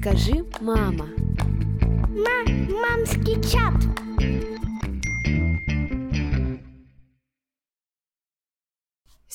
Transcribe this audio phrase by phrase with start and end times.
[0.00, 1.08] Скажи, мама.
[2.24, 2.36] Ма
[2.82, 3.76] мамский чат.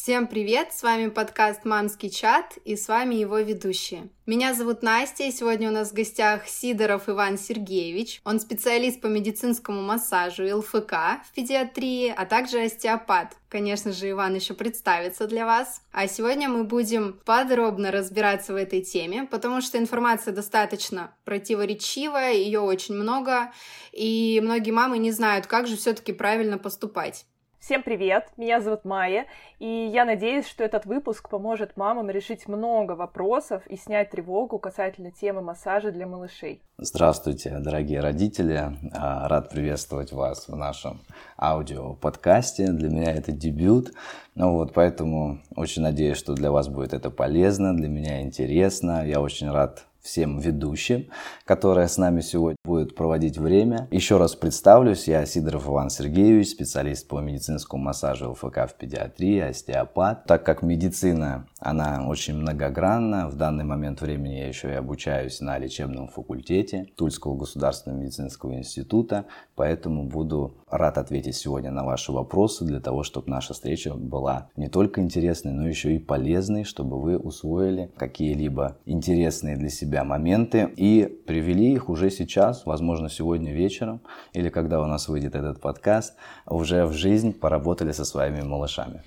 [0.06, 0.72] Всем привет!
[0.72, 4.10] С вами подкаст «Мамский чат» и с вами его ведущие.
[4.28, 8.22] Меня зовут Настя, и сегодня у нас в гостях Сидоров Иван Сергеевич.
[8.24, 10.94] Он специалист по медицинскому массажу и ЛФК
[11.28, 13.36] в педиатрии, а также остеопат.
[13.50, 15.82] Конечно же, Иван еще представится для вас.
[15.92, 22.60] А сегодня мы будем подробно разбираться в этой теме, потому что информация достаточно противоречивая, ее
[22.60, 23.52] очень много,
[23.92, 27.26] и многие мамы не знают, как же все-таки правильно поступать.
[27.66, 29.26] Всем привет, меня зовут Майя,
[29.58, 35.10] и я надеюсь, что этот выпуск поможет мамам решить много вопросов и снять тревогу касательно
[35.10, 36.62] темы массажа для малышей.
[36.78, 41.00] Здравствуйте, дорогие родители, а, рад приветствовать вас в нашем
[41.40, 42.68] аудио-подкасте.
[42.68, 43.94] Для меня это дебют,
[44.36, 49.04] ну вот, поэтому очень надеюсь, что для вас будет это полезно, для меня интересно.
[49.08, 51.08] Я очень рад всем ведущим,
[51.46, 53.88] которые с нами сегодня будут проводить время.
[53.92, 60.26] Еще раз представлюсь, я Сидоров Иван Сергеевич, специалист по медицинскому массажу ЛФК в педиатрии, остеопат.
[60.26, 65.58] Так как медицина, она очень многогранна, в данный момент времени я еще и обучаюсь на
[65.58, 72.80] лечебном факультете Тульского государственного медицинского института, поэтому буду рад ответить сегодня на ваши вопросы для
[72.80, 77.92] того, чтобы наша встреча была не только интересной, но еще и полезной, чтобы вы усвоили
[77.98, 84.02] какие-либо интересные для себя моменты и привели их уже сейчас, возможно, сегодня вечером
[84.34, 86.16] или когда у нас выйдет этот подкаст,
[86.46, 89.04] уже в жизнь поработали со своими малышами.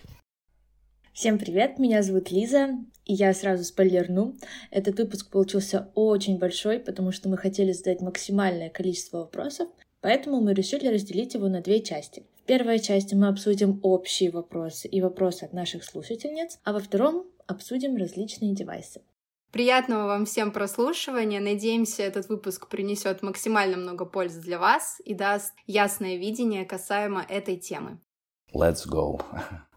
[1.19, 2.69] Всем привет, меня зовут Лиза,
[3.05, 4.37] и я сразу спойлерну.
[4.71, 9.69] Этот выпуск получился очень большой, потому что мы хотели задать максимальное количество вопросов,
[10.01, 12.25] поэтому мы решили разделить его на две части.
[12.43, 17.27] В первой части мы обсудим общие вопросы и вопросы от наших слушательниц, а во втором
[17.47, 19.03] обсудим различные девайсы.
[19.51, 21.41] Приятного вам всем прослушивания.
[21.41, 27.57] Надеемся, этот выпуск принесет максимально много пользы для вас и даст ясное видение касаемо этой
[27.57, 27.99] темы.
[28.55, 29.21] Let's go.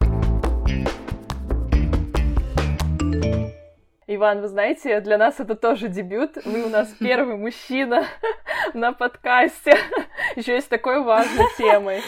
[4.07, 6.38] Иван, вы знаете, для нас это тоже дебют.
[6.44, 8.06] Вы у нас первый мужчина
[8.73, 9.78] на подкасте.
[10.35, 12.01] Еще и с такой важной темой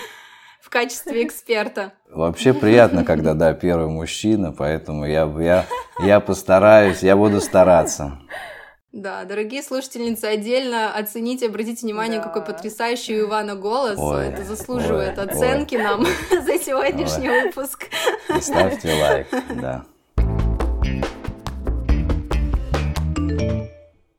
[0.60, 1.94] в качестве эксперта.
[2.10, 5.66] Вообще приятно, когда, да, первый мужчина, поэтому я, я,
[6.00, 8.20] я постараюсь, я буду стараться.
[8.92, 12.28] Да, дорогие слушательницы, отдельно оцените, обратите внимание, да.
[12.28, 14.00] какой потрясающий у Ивана голос.
[14.00, 15.84] Ой, Это заслуживает ой, оценки ой.
[15.84, 17.44] нам за сегодняшний ой.
[17.44, 17.90] выпуск.
[18.30, 19.86] И ставьте лайк, да.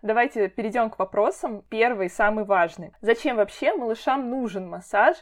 [0.04, 1.62] Давайте перейдем к вопросам.
[1.70, 2.92] Первый, самый важный.
[3.00, 5.16] Зачем вообще малышам нужен массаж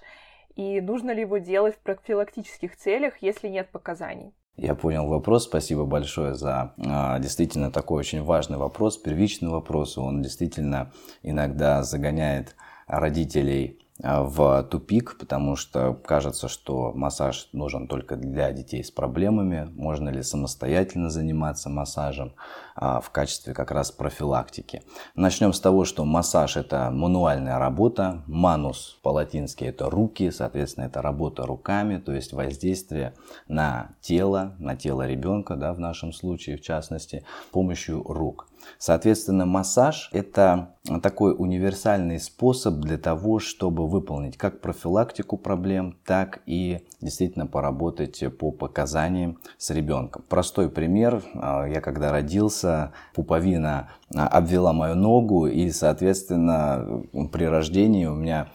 [0.56, 4.34] и нужно ли его делать в профилактических целях, если нет показаний.
[4.56, 5.44] Я понял вопрос.
[5.44, 9.96] Спасибо большое за а, действительно такой очень важный вопрос, первичный вопрос.
[9.96, 10.90] Он действительно
[11.22, 12.56] иногда загоняет
[12.88, 19.68] родителей в тупик, потому что кажется, что массаж нужен только для детей с проблемами.
[19.74, 22.34] Можно ли самостоятельно заниматься массажем
[22.74, 24.82] а, в качестве как раз профилактики?
[25.14, 28.22] Начнем с того, что массаж это мануальная работа.
[28.26, 33.14] Манус по-латински это руки, соответственно, это работа руками, то есть воздействие
[33.46, 38.48] на тело, на тело ребенка, да, в нашем случае в частности, с помощью рук.
[38.78, 46.86] Соответственно, массаж– это такой универсальный способ для того, чтобы выполнить как профилактику проблем, так и
[47.00, 50.24] действительно поработать по показаниям с ребенком.
[50.28, 51.22] Простой пример.
[51.34, 58.48] А, я когда родился, пуповина обвела мою ногу и, соответственно, при рождении у меня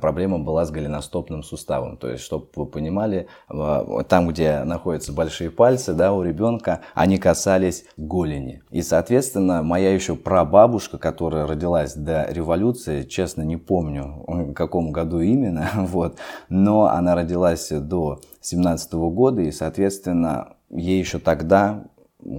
[0.00, 1.96] проблема была с голеностопным суставом.
[1.96, 3.26] То есть, чтобы вы понимали,
[4.08, 8.62] там, где находятся большие пальцы да, у ребенка, они касались голени.
[8.70, 15.20] И, соответственно, моя еще прабабушка, которая родилась до революции, честно не помню, в каком году
[15.20, 16.16] именно, вот,
[16.48, 21.84] но она родилась до 17 года, и, соответственно, ей еще тогда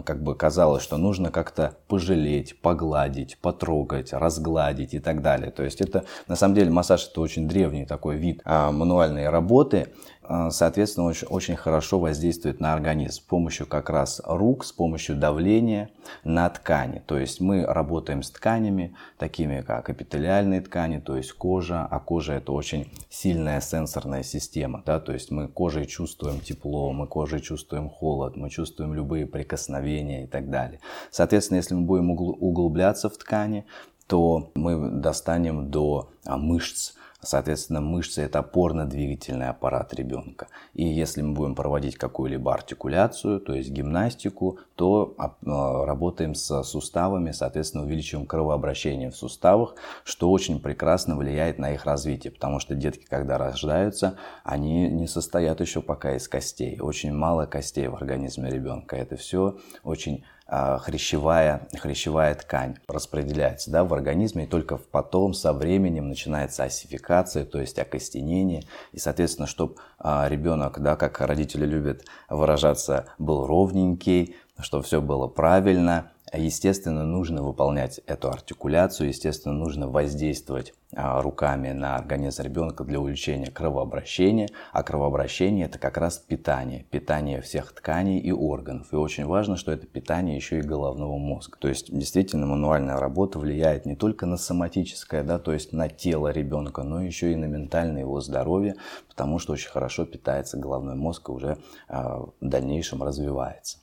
[0.04, 5.52] как бы казалось, что нужно как-то пожалеть, погладить, потрогать, разгладить и так далее.
[5.52, 9.94] То есть это на самом деле массаж это очень древний такой вид а, мануальной работы.
[10.30, 15.16] А, соответственно, очень, очень хорошо воздействует на организм с помощью как раз рук, с помощью
[15.16, 15.90] давления
[16.26, 17.02] на ткани.
[17.06, 22.34] То есть мы работаем с тканями, такими как эпителиальные ткани, то есть кожа, а кожа
[22.34, 24.84] это очень сильная сенсорная система.
[24.86, 25.00] Да?
[25.00, 30.28] То есть мы кожей чувствуем тепло, мы кожей чувствуем холод, мы чувствуем любые прикосновения и
[30.28, 30.82] так далее.
[31.10, 33.66] Соответственно, если мы будем углубляться в ткани,
[34.08, 40.48] то мы достанем до а, мышц, Соответственно, мышцы– это опорно-двигательный аппарат ребенка.
[40.74, 47.32] И если мы будем проводить какую-либо артикуляцию, то есть гимнастику, то а, работаем с суставами,
[47.32, 53.06] соответственно, увеличиваем кровообращение в суставах, что очень прекрасно влияет на их развитие, потому что детки,
[53.10, 56.80] когда рождаются, они не состоят еще пока из костей.
[56.80, 58.96] Очень мало костей в организме ребенка.
[58.96, 66.08] Это все очень хрящевая, хрящевая ткань распределяется да, в организме, и только потом со временем
[66.08, 68.64] начинается осификация, то есть окостенение.
[68.94, 75.28] И, соответственно, чтобы а, ребенок, да, как родители любят выражаться, был ровненький, чтобы все было
[75.28, 83.00] правильно, Естественно, нужно выполнять эту артикуляцию, естественно, нужно воздействовать а, руками на организм ребенка для
[83.00, 88.92] увеличения кровообращения, а кровообращение это как раз питание, питание всех тканей и органов.
[88.92, 91.58] И очень важно, что это питание еще и головного мозга.
[91.60, 96.30] То есть действительно мануальная работа влияет не только на соматическое, да, то есть на тело
[96.30, 98.76] ребенка, но еще и на ментальное его здоровье,
[99.08, 101.58] потому что очень хорошо питается головной мозг и уже
[101.88, 103.78] а, в дальнейшем развивается.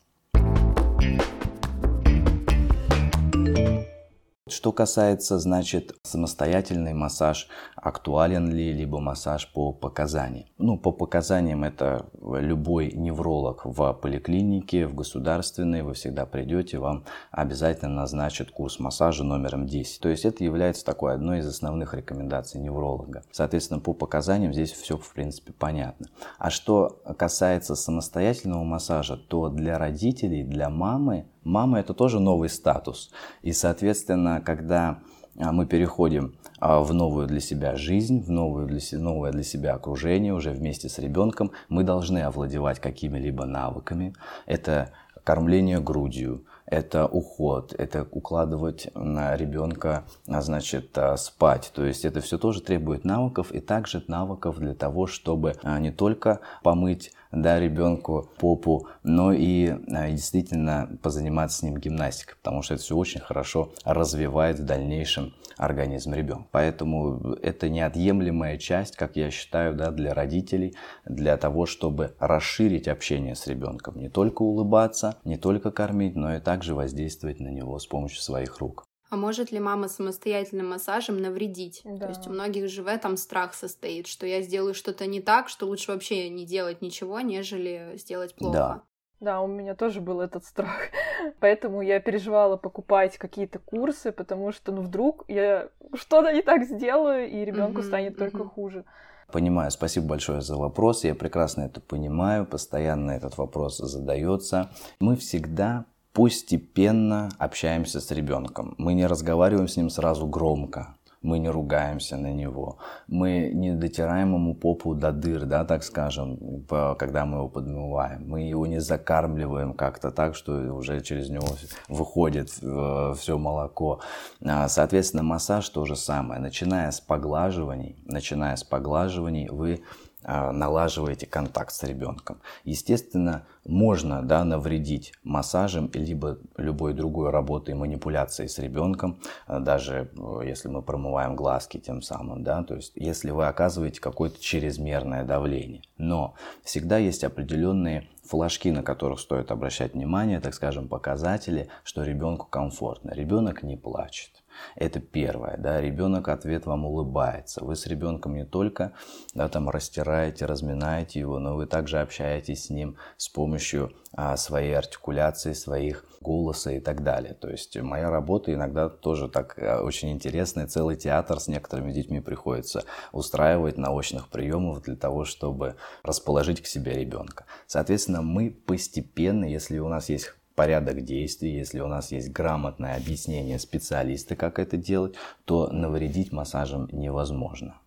[4.47, 10.47] Что касается, значит, самостоятельный массаж, актуален ли, либо массаж по показаниям.
[10.59, 17.95] Ну, по показаниям это любой невролог в поликлинике, в государственной, вы всегда придете, вам обязательно
[17.95, 20.01] назначат курс массажа номером 10.
[20.01, 23.23] То есть это является такой одной из основных рекомендаций невролога.
[23.33, 26.09] Соответственно, по показаниям здесь все, в принципе, понятно.
[26.39, 33.11] А что касается самостоятельного массажа, то для родителей, для мамы Мама это тоже новый статус.
[33.43, 34.99] И, соответственно, когда
[35.39, 39.75] а, мы переходим а, в новую для себя жизнь, в новую для, новое для себя
[39.75, 44.15] окружение уже вместе с ребенком, мы должны овладевать какими-либо навыками.
[44.47, 44.91] Это
[45.25, 51.73] кормление грудью, это уход, это укладывать ребенка, а, значит, спать.
[51.75, 56.41] То есть это все тоже требует навыков и также навыков для того, чтобы не только
[56.63, 62.83] помыть да, ребенку попу, но и а, действительно позаниматься с ним гимнастикой, потому что это
[62.83, 66.47] все очень хорошо развивает в дальнейшем организм ребенка.
[66.51, 73.35] Поэтому это неотъемлемая часть, как я считаю, да, для родителей, для того, чтобы расширить общение
[73.35, 73.99] с ребенком.
[73.99, 78.59] Не только улыбаться, не только кормить, но и также воздействовать на него с помощью своих
[78.59, 78.84] рук.
[79.15, 81.83] А может ли мама самостоятельным массажем навредить?
[81.85, 82.07] Да.
[82.07, 85.49] То есть у многих же в этом страх состоит, что я сделаю что-то не так,
[85.49, 88.53] что лучше вообще не делать ничего, нежели сделать плохо.
[88.53, 88.83] Да.
[89.21, 90.89] Да, у меня тоже был этот страх.
[91.41, 97.31] Поэтому я переживала покупать какие-то курсы, потому что, ну, вдруг я что-то не так сделаю,
[97.31, 98.49] и ребенку mm-hmm, станет только mm-hmm.
[98.49, 98.85] хуже.
[99.31, 101.05] Понимаю, спасибо большое за вопрос.
[101.05, 104.71] Я прекрасно это понимаю, постоянно этот вопрос задается.
[104.99, 108.75] Мы всегда постепенно общаемся с ребенком.
[108.79, 110.95] Мы не разговариваем с ним сразу громко.
[111.23, 112.77] Мы не ругаемся на него.
[113.09, 116.67] Мы не дотираем ему попу до дыр, да, так скажем,
[116.99, 118.29] когда мы его подмываем.
[118.29, 121.49] Мы его не закармливаем как-то так, что уже через него
[121.89, 124.01] выходит э, все молоко.
[124.45, 126.41] А, соответственно, массаж то же самое.
[126.41, 129.83] Начиная с поглаживаний, начиная с поглаживаний, вы
[130.25, 132.41] налаживаете контакт с ребенком.
[132.65, 140.41] Естественно, можно да, навредить массажем, либо любой другой работой, манипуляцией с ребенком, а, даже э,
[140.47, 145.83] если мы промываем глазки тем самым, да, то есть если вы оказываете какое-то чрезмерное давление.
[145.97, 152.47] Но всегда есть определенные флажки, на которых стоит обращать внимание, так скажем, показатели, что ребенку
[152.47, 153.13] комфортно.
[153.13, 154.44] Ребенок не плачет
[154.77, 157.65] это первое, да, ребенок ответ вам улыбается.
[157.65, 158.93] Вы с ребенком не только,
[159.35, 164.75] да, там растираете, разминаете его, но вы также общаетесь с ним с помощью а, своей
[164.75, 167.35] артикуляции, своих голоса и так далее.
[167.35, 170.67] То есть моя работа иногда тоже так а, очень интересная.
[170.67, 176.95] Целый театр с некоторыми детьми приходится устраивать научных приемов для того, чтобы расположить к себе
[176.95, 177.47] ребенка.
[177.67, 183.59] Соответственно, мы постепенно, если у нас есть порядок действий, если у нас есть грамотное объяснение
[183.59, 187.81] специалиста, как это делать, то навредить массажем невозможно.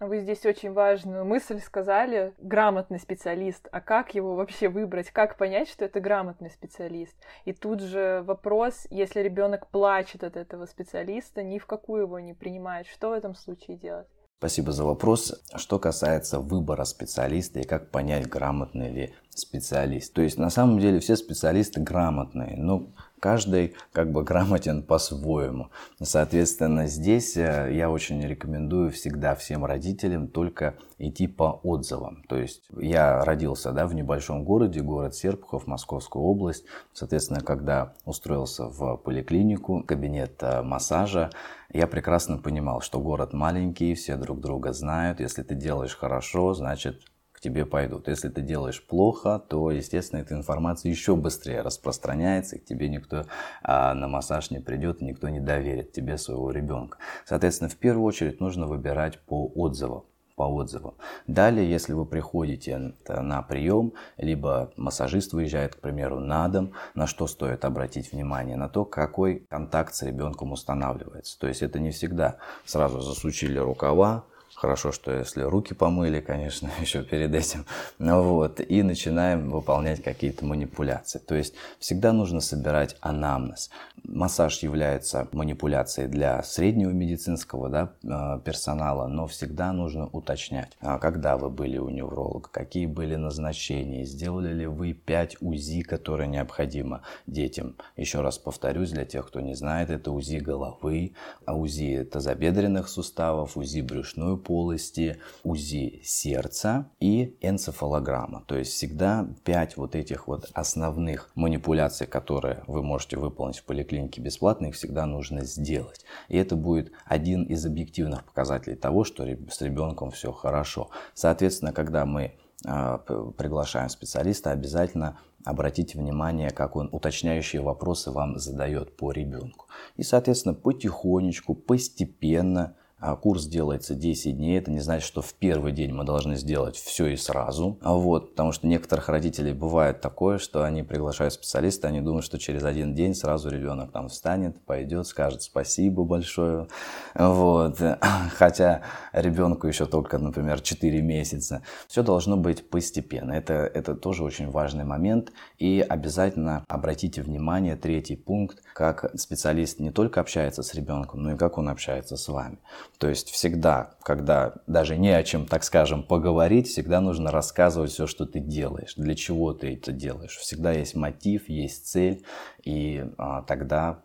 [0.00, 2.32] Вы здесь очень важную мысль сказали.
[2.38, 3.68] Грамотный специалист.
[3.72, 5.10] А как его вообще выбрать?
[5.10, 7.14] Как понять, что это грамотный специалист?
[7.44, 12.32] И тут же вопрос, если ребенок плачет от этого специалиста, ни в какую его не
[12.32, 14.08] принимает, что в этом случае делать?
[14.38, 15.34] Спасибо за вопрос.
[15.56, 20.12] Что касается выбора специалиста и как понять, грамотный ли специалист.
[20.12, 22.88] То есть на самом деле все специалисты грамотные, но
[23.20, 25.70] каждый как бы грамотен по-своему.
[26.00, 32.24] Соответственно, здесь э, я очень рекомендую всегда всем родителям только идти по отзывам.
[32.28, 36.64] То есть я родился да, в небольшом городе, город Серпухов, Московская область.
[36.92, 41.30] Соответственно, когда устроился в поликлинику, кабинет э, массажа,
[41.72, 45.20] я прекрасно понимал, что город маленький, все друг друга знают.
[45.20, 47.02] Если ты делаешь хорошо, значит
[47.38, 48.08] к тебе пойдут.
[48.08, 53.26] Если ты делаешь плохо, то, естественно, эта информация еще быстрее распространяется, и к тебе никто
[53.62, 56.98] а, на массаж не придет, и никто не доверит тебе своего ребенка.
[57.24, 60.02] Соответственно, в первую очередь нужно выбирать по отзывам
[60.34, 60.94] по отзывам.
[61.26, 67.26] Далее, если вы приходите на прием, либо массажист выезжает, к примеру, на дом, на что
[67.26, 68.56] стоит обратить внимание?
[68.56, 71.36] На то, какой контакт с ребенком устанавливается.
[71.40, 74.26] То есть это не всегда сразу засучили рукава,
[74.60, 77.64] Хорошо, что если руки помыли, конечно, еще перед этим.
[78.00, 81.20] Ну вот, и начинаем выполнять какие-то манипуляции.
[81.20, 83.70] То есть всегда нужно собирать анамнез.
[84.02, 91.36] Массаж является манипуляцией для среднего медицинского да, э, персонала, но всегда нужно уточнять, а когда
[91.36, 97.76] вы были у невролога, какие были назначения, сделали ли вы 5 УЗИ, которые необходимо детям.
[97.96, 101.12] Еще раз повторюсь, для тех, кто не знает, это УЗИ головы,
[101.44, 108.44] а УЗИ тазобедренных суставов, УЗИ брюшной полости, УЗИ сердца и энцефалограмма.
[108.46, 114.22] То есть всегда 5 вот этих вот основных манипуляций, которые вы можете выполнить в поликлинике
[114.22, 116.06] бесплатно, их всегда нужно сделать.
[116.28, 120.88] И это будет один из объективных показателей того, что с ребенком все хорошо.
[121.12, 122.32] Соответственно, когда мы
[122.64, 122.96] а,
[123.36, 129.66] приглашаем специалиста, обязательно обратите внимание, как он уточняющие вопросы вам задает по ребенку.
[129.96, 135.92] И, соответственно, потихонечку, постепенно курс делается 10 дней, это не значит, что в первый день
[135.92, 137.78] мы должны сделать все и сразу.
[137.80, 142.38] А вот, потому что некоторых родителей бывает такое, что они приглашают специалиста, они думают, что
[142.38, 146.68] через один день сразу ребенок там встанет, пойдет, скажет спасибо большое.
[147.14, 147.80] Вот.
[148.36, 151.62] Хотя ребенку еще только, например, 4 месяца.
[151.86, 153.32] Все должно быть постепенно.
[153.32, 155.32] Это, это тоже очень важный момент.
[155.58, 161.36] И обязательно обратите внимание, третий пункт, как специалист не только общается с ребенком, но и
[161.36, 162.58] как он общается с вами.
[162.98, 168.06] То есть всегда, когда даже не о чем, так скажем, поговорить, всегда нужно рассказывать все,
[168.06, 170.36] что ты делаешь, для чего ты это делаешь.
[170.36, 172.24] Всегда есть мотив, есть цель,
[172.62, 173.98] и а, тогда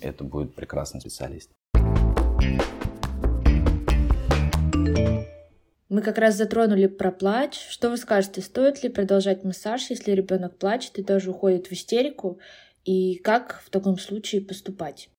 [0.00, 1.50] это будет прекрасный специалист.
[5.88, 7.66] Мы как раз затронули про плач.
[7.68, 12.38] Что вы скажете, стоит ли продолжать массаж, если ребенок плачет и тоже уходит в истерику?
[12.84, 15.10] И как в таком случае поступать?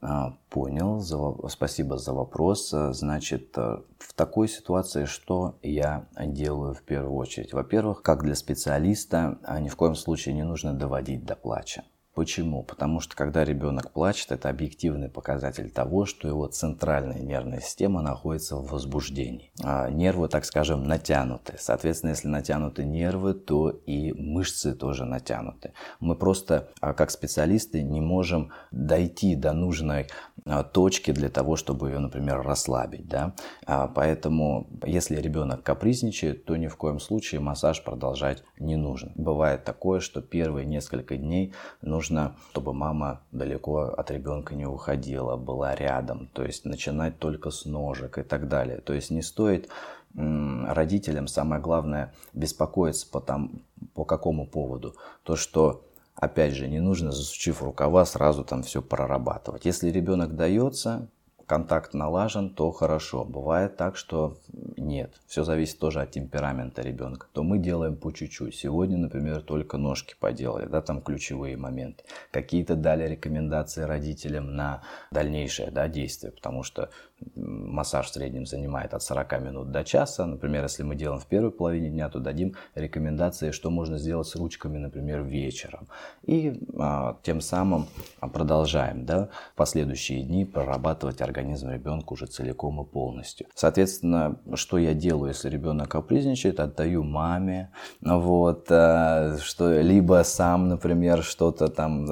[0.00, 1.00] А, понял,
[1.48, 2.70] спасибо за вопрос.
[2.70, 7.52] Значит, э, в такой ситуации что я делаю в первую очередь?
[7.52, 11.84] Во-первых, как для специалиста, а ни в коем случае не нужно доводить до плача.
[12.16, 12.62] Почему?
[12.62, 18.56] Потому что когда ребенок плачет, это объективный показатель того, что его центральная нервная система находится
[18.56, 19.52] в возбуждении.
[19.62, 21.56] А нервы, так скажем, натянуты.
[21.58, 25.74] Соответственно, если натянуты нервы, то и мышцы тоже натянуты.
[26.00, 30.06] Мы просто, а, как специалисты, не можем дойти до нужной
[30.46, 33.06] а, точки для того, чтобы ее, например, расслабить.
[33.06, 33.34] Да?
[33.66, 39.12] А, поэтому, если ребенок капризничает, то ни в коем случае массаж продолжать не нужно.
[39.16, 45.36] Бывает такое, что первые несколько дней нужно нужно, чтобы мама далеко от ребенка не уходила,
[45.36, 48.78] была рядом, то есть начинать только с ножек и так далее.
[48.80, 49.68] То есть не стоит
[50.14, 53.62] родителям, самое главное, беспокоиться по, там,
[53.94, 54.94] по какому поводу.
[55.22, 55.82] То, что
[56.18, 59.66] Опять же, не нужно, засучив рукава, сразу там все прорабатывать.
[59.66, 61.08] Если ребенок дается,
[61.46, 63.24] контакт налажен, то хорошо.
[63.24, 64.36] Бывает так, что
[64.76, 65.14] нет.
[65.26, 67.26] Все зависит тоже от темперамента ребенка.
[67.32, 68.54] То мы делаем по чуть-чуть.
[68.54, 72.04] Сегодня, например, только ножки поделали, да, там ключевые моменты.
[72.30, 76.90] Какие-то дали рекомендации родителям на дальнейшее да, действие, потому что
[77.34, 80.26] массаж в среднем занимает от 40 минут до часа.
[80.26, 84.36] Например, если мы делаем в первой половине дня, то дадим рекомендации, что можно сделать с
[84.36, 85.88] ручками, например, вечером.
[86.22, 87.86] И а, тем самым
[88.20, 93.46] продолжаем да, в последующие дни прорабатывать организм ребенка уже целиком и полностью.
[93.54, 101.22] Соответственно, что я делаю, если ребенок капризничает, отдаю маме, вот, а, что либо сам, например,
[101.22, 102.06] что-то там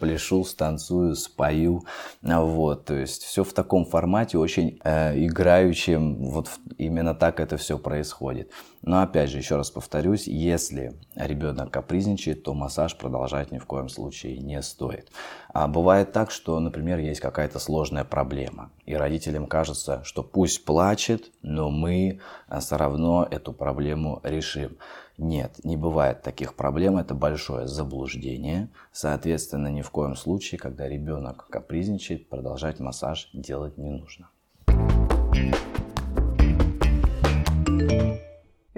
[0.00, 1.84] пляшу, станцую, спою,
[2.22, 7.78] вот, то есть все в таком формате очень э, играющим, вот именно так это все
[7.78, 8.50] происходит.
[8.82, 13.88] Но опять же, еще раз повторюсь, если ребенок капризничает, то массаж продолжать ни в коем
[13.88, 15.10] случае не стоит.
[15.52, 21.32] А бывает так, что, например, есть какая-то сложная проблема, и родителям кажется, что пусть плачет,
[21.42, 24.76] но мы э, все равно эту проблему решим.
[25.18, 28.68] Нет, не бывает таких проблем, это большое заблуждение.
[28.92, 34.28] Соответственно, ни в коем случае, когда ребенок капризничает, продолжать массаж делать не нужно.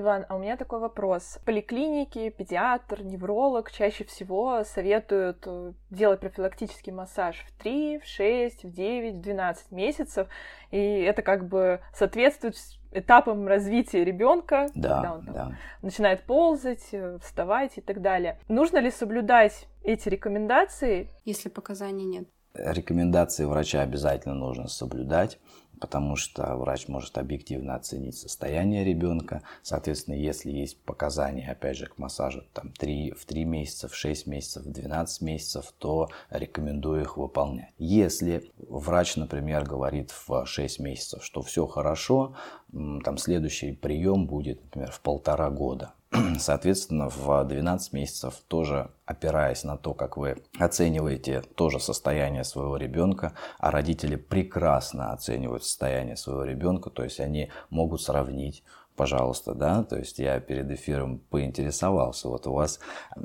[0.01, 1.39] Иван, а у меня такой вопрос.
[1.45, 8.73] Поликлиники, педиатр, невролог чаще всего советуют э, делать профилактический массаж в 3, в 6, в
[8.73, 10.29] 9, в 12 месяцев.
[10.71, 12.57] И это как бы соответствует
[12.93, 15.53] этапам развития ребенка, да, когда он там да.
[15.83, 18.39] начинает ползать, э, вставать и так далее.
[18.49, 21.09] Нужно ли соблюдать эти рекомендации?
[21.25, 22.29] Если показаний нет.
[22.55, 25.39] Рекомендации врача обязательно нужно соблюдать
[25.81, 29.43] потому что врач может объективно оценить состояние ребенка.
[29.63, 34.27] Соответственно, если есть показания, опять же, к массажу там, 3, в 3 месяца, в 6
[34.27, 37.73] месяцев, в 12 месяцев, то рекомендую их выполнять.
[37.79, 42.35] Если врач, например, говорит в 6 месяцев, что все хорошо,
[42.71, 45.95] там следующий прием будет, например, в полтора года,
[46.39, 53.33] Соответственно, в 12 месяцев тоже опираясь на то, как вы оцениваете тоже состояние своего ребенка,
[53.59, 58.65] а родители прекрасно оценивают состояние своего ребенка, то есть они могут сравнить
[59.01, 62.81] пожалуйста, да, то есть я перед эфиром поинтересовался, вот у вас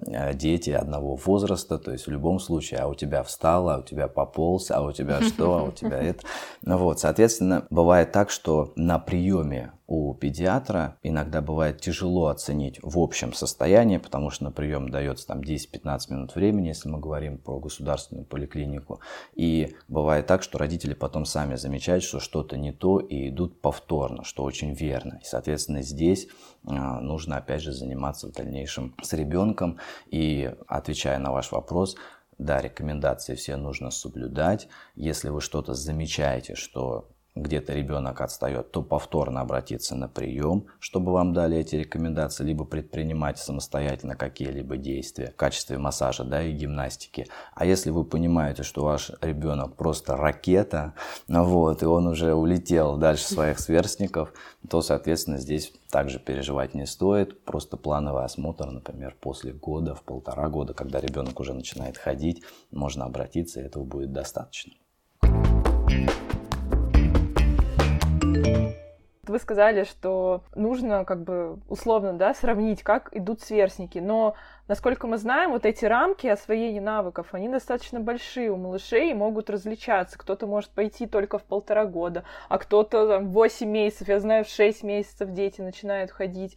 [0.08, 3.84] э, дети одного возраста, то есть в любом случае, а у тебя встал, а у
[3.84, 6.26] тебя пополз, а у тебя что, а у тебя это,
[6.62, 12.98] ну вот, соответственно, бывает так, что на приеме у педиатра иногда бывает тяжело оценить в
[12.98, 17.60] общем состояние, потому что на прием дается там 10-15 минут времени, если мы говорим про
[17.60, 19.00] государственную поликлинику.
[19.36, 24.24] И бывает так, что родители потом сами замечают, что что-то не то и идут повторно,
[24.24, 25.20] что очень верно.
[25.22, 26.28] И, соответственно, здесь
[26.66, 29.78] а, нужно опять же заниматься в дальнейшем с ребенком.
[30.08, 31.96] И отвечая на ваш вопрос,
[32.40, 34.68] да, рекомендации все нужно соблюдать.
[34.96, 41.34] Если вы что-то замечаете, что где-то ребенок отстает, то повторно обратиться на прием, чтобы вам
[41.34, 47.28] дали эти рекомендации, либо предпринимать самостоятельно какие-либо действия в качестве массажа да, и гимнастики.
[47.54, 50.94] А если вы понимаете, что ваш ребенок просто ракета,
[51.28, 54.34] вот, и он уже улетел дальше своих сверстников,
[54.70, 57.44] то, соответственно, здесь также переживать не стоит.
[57.44, 63.06] Просто плановый осмотр, например, после года, в полтора года, когда ребенок уже начинает ходить, можно
[63.06, 64.74] обратиться, и этого будет достаточно.
[69.28, 74.36] Вы сказали, что нужно как бы условно да, сравнить, как идут сверстники, но
[74.68, 79.50] насколько мы знаем, вот эти рамки освоения навыков, они достаточно большие у малышей и могут
[79.50, 80.20] различаться.
[80.20, 84.50] Кто-то может пойти только в полтора года, а кто-то там, 8 месяцев, я знаю, в
[84.50, 86.56] 6 месяцев дети начинают ходить.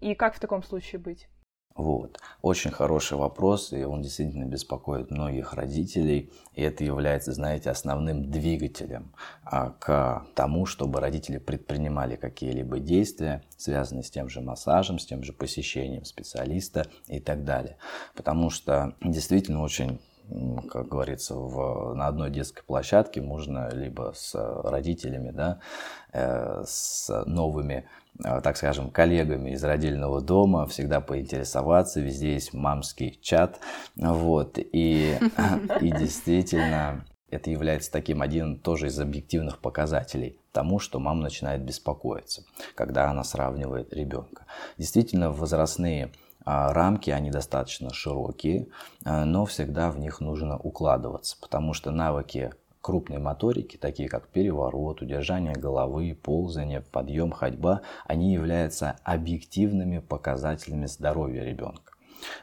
[0.00, 1.26] И как в таком случае быть?
[1.74, 2.20] Вот.
[2.42, 6.30] Очень хороший вопрос, и он действительно беспокоит многих родителей.
[6.54, 9.12] И это является, знаете, основным двигателем
[9.44, 15.22] а, к тому, чтобы родители предпринимали какие-либо действия, связанные с тем же массажем, с тем
[15.22, 17.78] же посещением специалиста и так далее.
[18.14, 19.98] Потому что действительно очень
[20.70, 25.60] как говорится, в, на одной детской площадке можно либо с родителями, да,
[26.12, 27.86] э, с новыми
[28.24, 33.58] Э, так скажем, коллегами из родильного дома, всегда поинтересоваться, везде есть мамский чат,
[33.96, 35.18] вот, и,
[35.80, 42.44] и действительно это является таким один тоже из объективных показателей тому, что мама начинает беспокоиться,
[42.74, 44.44] когда она сравнивает ребенка.
[44.76, 46.12] Действительно, возрастные
[46.44, 48.68] рамки, они достаточно широкие,
[49.04, 52.52] э, но всегда в них нужно укладываться, потому что навыки
[52.82, 61.44] Крупные моторики, такие как переворот, удержание головы, ползание, подъем, ходьба, они являются объективными показателями здоровья
[61.44, 61.92] ребенка.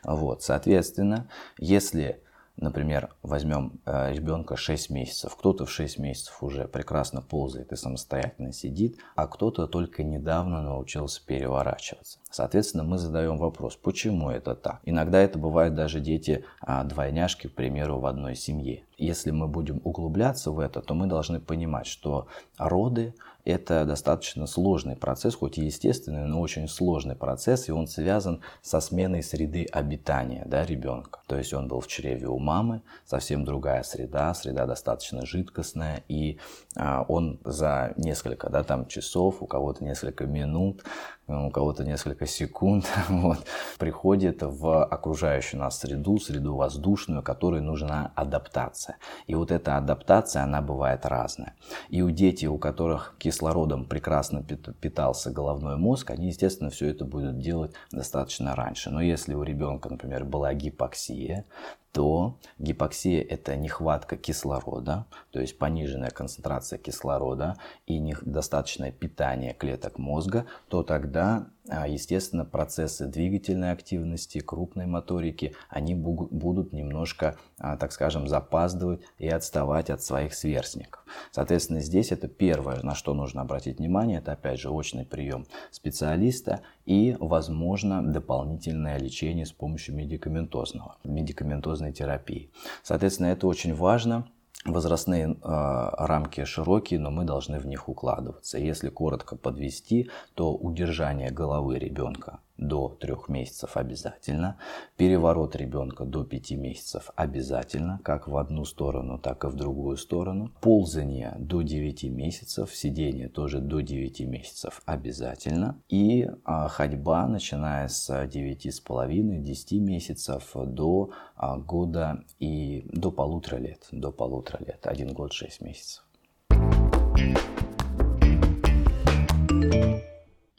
[0.04, 2.24] Вот, соответственно, если
[2.62, 5.34] Например, возьмем э, ребенка 6 месяцев.
[5.38, 11.26] Кто-то в 6 месяцев уже прекрасно ползает и самостоятельно сидит, а кто-то только недавно научился
[11.26, 12.20] переворачиваться.
[12.32, 14.82] Соответственно, мы задаем вопрос, почему это так?
[14.86, 18.84] Иногда это бывают даже дети а, двойняшки, к примеру, в одной семье.
[18.98, 23.16] Если мы будем углубляться в это, то мы должны понимать, что роды
[23.46, 28.80] это достаточно сложный процесс, хоть и естественный, но очень сложный процесс, и он связан со
[28.80, 31.22] сменой среды обитания да, ребенка.
[31.28, 36.38] То есть он был в чреве у мамы, совсем другая среда, среда достаточно жидкостная, и
[36.76, 40.84] а, он за несколько да, там, часов, у кого-то несколько минут
[41.30, 43.46] у кого-то несколько секунд, вот,
[43.78, 48.98] приходит в окружающую нас среду, среду воздушную, которой нужна адаптация.
[49.28, 51.56] И вот эта адаптация, она бывает разная.
[51.90, 57.40] И у детей, у которых кислородом прекрасно питался головной мозг, они, естественно, все это будут
[57.40, 58.90] делать достаточно раньше.
[58.90, 61.46] Но если у ребенка, например, была гипоксия,
[61.92, 67.56] то гипоксия– это нехватка кислорода, то есть пониженная концентрация кислорода
[67.88, 71.48] и недостаточное питание клеток мозга, то тогда
[71.88, 79.90] естественно, процессы двигательной активности, крупной моторики, они будут немножко, а, так скажем, запаздывать и отставать
[79.90, 81.06] от своих сверстников.
[81.32, 86.62] Соответственно, здесь это первое, на что нужно обратить внимание, это опять же очный прием специалиста
[86.86, 92.52] и, возможно, дополнительное лечение с помощью медикаментозного, медикаментозной терапии.
[92.84, 94.28] Соответственно, это очень важно,
[94.66, 98.58] возрастные э, рамки широкие, но мы должны в них укладываться.
[98.58, 104.58] Если коротко подвести, то удержание головы ребенка до 3 месяцев обязательно,
[104.98, 110.52] переворот ребенка до 5 месяцев обязательно, как в одну сторону, так и в другую сторону,
[110.62, 118.10] ползание до 9 месяцев, сидение тоже до 9 месяцев обязательно, и а, ходьба, начиная с
[118.10, 125.62] 9,5-10 месяцев до а, года и до полутора лет, до полутора лет, 1 год 6
[125.62, 126.04] месяцев.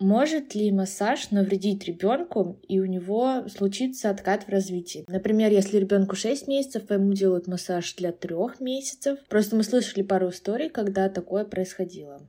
[0.00, 5.04] Может ли массаж навредить ребенку и у него случится откат в развитии?
[5.06, 9.18] Например, если ребенку 6 месяцев, а ему делают массаж для 3 месяцев.
[9.28, 12.22] Просто мы слышали пару историй, когда такое происходило.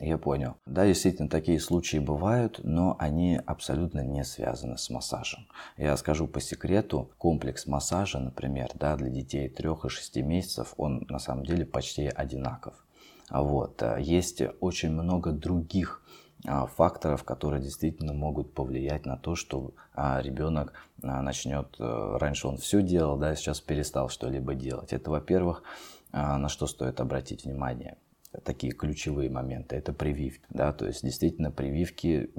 [0.00, 0.56] Я понял.
[0.66, 5.48] Да, действительно, такие случаи бывают, но они абсолютно не связаны с массажем.
[5.78, 11.06] Я скажу по секрету, комплекс массажа, например, да, для детей 3 и 6 месяцев, он
[11.08, 12.84] на самом деле почти одинаков.
[13.30, 13.82] Вот.
[13.82, 16.02] Э, есть очень много других
[16.44, 20.72] факторов, которые действительно могут повлиять на то, что а, ребенок
[21.02, 24.92] а, начнет, э, раньше он все делал, да, сейчас перестал что-либо делать.
[24.92, 25.62] Это, во-первых,
[26.12, 27.96] на что стоит обратить внимание
[28.44, 29.76] такие ключевые моменты.
[29.76, 30.44] Это прививки.
[30.50, 30.72] Да?
[30.72, 32.30] То есть действительно прививки,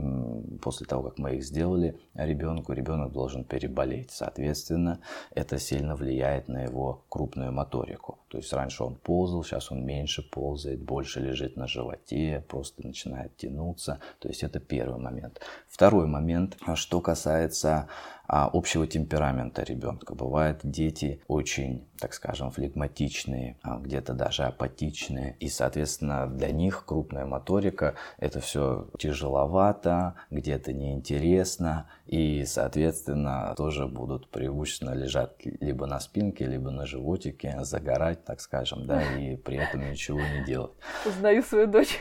[0.62, 4.12] после того, как мы их сделали ребенку, ребенок должен переболеть.
[4.12, 4.99] Соответственно,
[5.32, 8.19] это сильно влияет на его крупную моторику.
[8.30, 13.36] То есть раньше он ползал, сейчас он меньше ползает, больше лежит на животе, просто начинает
[13.38, 13.99] тянуться.
[14.19, 15.41] То есть это первый момент.
[15.67, 17.88] Второй момент, что касается
[18.30, 20.13] общего темперамента ребенка.
[20.13, 25.36] Бывают дети очень, так скажем, флегматичные, а, где-то даже апатичные.
[25.39, 31.88] И, соответственно, для них крупная моторика– это все тяжеловато, где-то неинтересно.
[32.06, 38.86] И, соответственно, тоже будут преимущественно лежать либо на спинке, либо на животике, загорать, так скажем,
[38.86, 40.72] да, и при этом ничего не делать.
[41.06, 42.00] Узнаю свою дочь.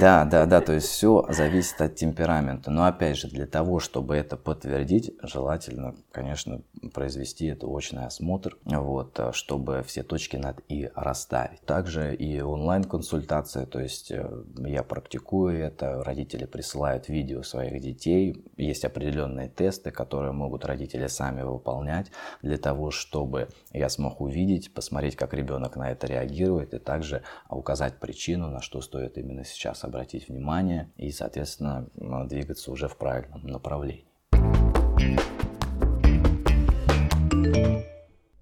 [0.00, 2.70] Да, да, да, то есть все зависит от темперамента.
[2.70, 6.62] Но опять же, для того, чтобы это подтвердить, желательно, конечно,
[6.94, 11.60] произвести это очный осмотр, вот, чтобы все точки над «и» расставить.
[11.62, 18.84] Также и онлайн-консультация, то есть э, я практикую это, родители присылают видео своих детей, есть
[18.84, 22.10] определенные тесты, которые могут родители сами выполнять
[22.42, 27.98] для того, чтобы я смог увидеть, посмотреть, как ребенок на это реагирует, и также указать
[27.98, 31.88] причину, на что стоит именно сейчас обратить внимание и, соответственно,
[32.26, 34.04] двигаться уже в правильном направлении.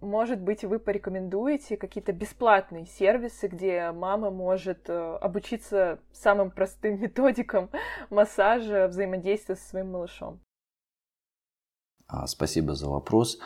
[0.01, 7.71] Может быть, вы порекомендуете какие-то бесплатные сервисы, где мама может э, обучиться самым простым методикам
[8.09, 10.41] массажа, взаимодействия со своим малышом?
[12.07, 13.39] А, спасибо за вопрос.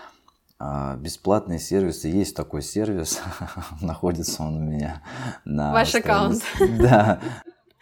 [0.62, 2.08] А, бесплатные сервисы.
[2.08, 3.22] Есть такой сервис,
[3.80, 5.02] находится он у меня
[5.46, 6.42] на Ваш аккаунт.
[6.78, 7.18] Да,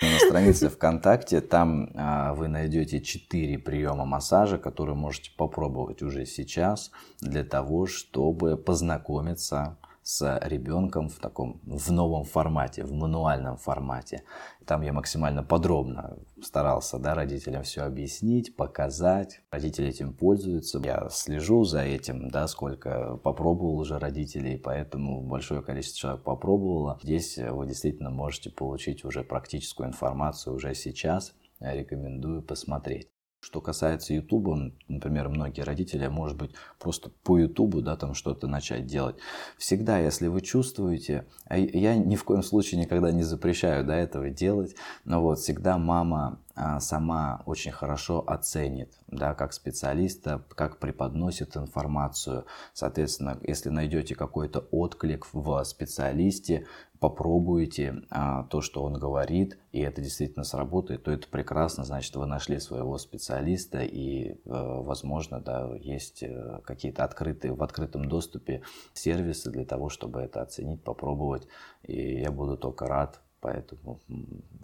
[0.01, 1.41] на странице ВКонтакте.
[1.41, 8.57] Там а, вы найдете 4 приема массажа, которые можете попробовать уже сейчас для того, чтобы
[8.57, 14.23] познакомиться с ребенком в таком в новом формате, в мануальном формате.
[14.69, 19.41] Там я максимально подробно старался да, родителям все объяснить, показать.
[19.51, 20.79] Родители этим пользуются.
[20.85, 26.99] Я слежу за этим, да, сколько попробовал уже родителей, поэтому большое количество человек попробовало.
[27.03, 31.33] Здесь вы действительно можете получить уже практическую информацию уже сейчас.
[31.61, 33.09] Я рекомендую посмотреть.
[33.41, 38.87] Что касается Ютуба, например, многие родители, может быть, просто по Ютубу, да, там что-то начать
[38.87, 39.17] делать.
[39.57, 44.31] Всегда, если вы чувствуете, а я ни в коем случае никогда не запрещаю, да, этого
[44.31, 44.75] делать,
[45.05, 46.41] но вот всегда мама
[46.81, 52.47] сама очень хорошо оценит, да, как специалиста, как преподносит информацию.
[52.73, 56.67] Соответственно, если найдете какой-то отклик в специалисте,
[57.01, 62.27] попробуете а, то, что он говорит, и это действительно сработает, то это прекрасно, значит, вы
[62.27, 68.63] нашли своего специалиста, и, э, возможно, да, есть э, какие-то открытые, в открытом доступе
[68.95, 71.47] сервисы для того, чтобы это оценить, попробовать,
[71.85, 74.01] и я буду только рад Поэтому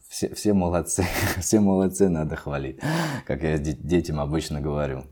[0.08, 1.04] все, все молодцы,
[1.40, 2.80] все молодцы, надо хвалить,
[3.26, 5.04] как я детям обычно говорю.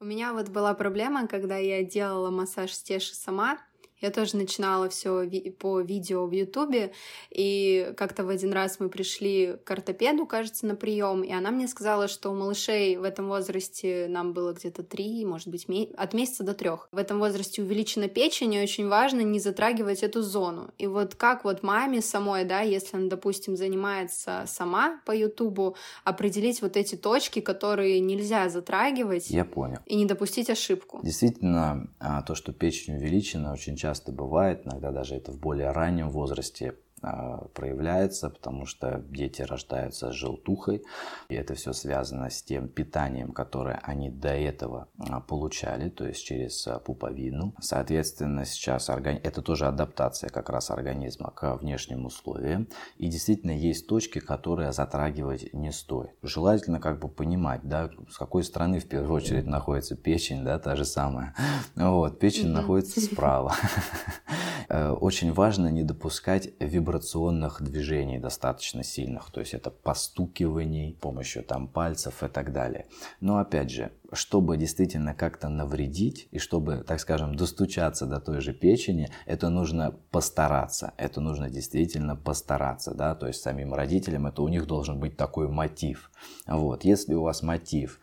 [0.00, 3.58] У меня вот была проблема, когда я делала массаж стеши сама,
[4.00, 6.92] я тоже начинала все ви- по видео в Ютубе,
[7.30, 11.66] и как-то в один раз мы пришли к ортопеду, кажется, на прием, и она мне
[11.68, 16.44] сказала, что у малышей в этом возрасте нам было где-то три, может быть, от месяца
[16.44, 16.88] до трех.
[16.92, 20.70] В этом возрасте увеличена печень, и очень важно не затрагивать эту зону.
[20.78, 26.60] И вот как вот маме самой, да, если она, допустим, занимается сама по Ютубу, определить
[26.62, 29.78] вот эти точки, которые нельзя затрагивать, Я понял.
[29.86, 31.00] и не допустить ошибку.
[31.02, 36.10] Действительно, а, то, что печень увеличена, очень часто бывает, иногда даже это в более раннем
[36.10, 40.82] возрасте проявляется, потому что дети рождаются с желтухой,
[41.28, 46.24] и это все связано с тем питанием, которое они до этого а, получали, то есть
[46.24, 47.54] через а, пуповину.
[47.60, 49.18] Соответственно, сейчас органи...
[49.18, 55.52] это тоже адаптация как раз организма к внешним условиям, и действительно есть точки, которые затрагивать
[55.52, 56.10] не стоит.
[56.22, 60.76] Желательно как бы понимать, да, с какой стороны в первую очередь находится печень, да, та
[60.76, 61.34] же самая.
[61.74, 63.54] Вот, печень находится справа.
[64.68, 66.48] Э, Очень важно не допускать
[66.86, 72.86] вибрационных движений достаточно сильных, то есть это постукиваний помощью там пальцев и так далее.
[73.20, 78.52] Но опять же, чтобы действительно как-то навредить и чтобы, так скажем, достучаться до той же
[78.52, 84.48] печени, это нужно постараться, это нужно действительно постараться, да, то есть самим родителям это у
[84.48, 86.10] них должен быть такой мотив.
[86.46, 88.00] Вот, если у вас мотив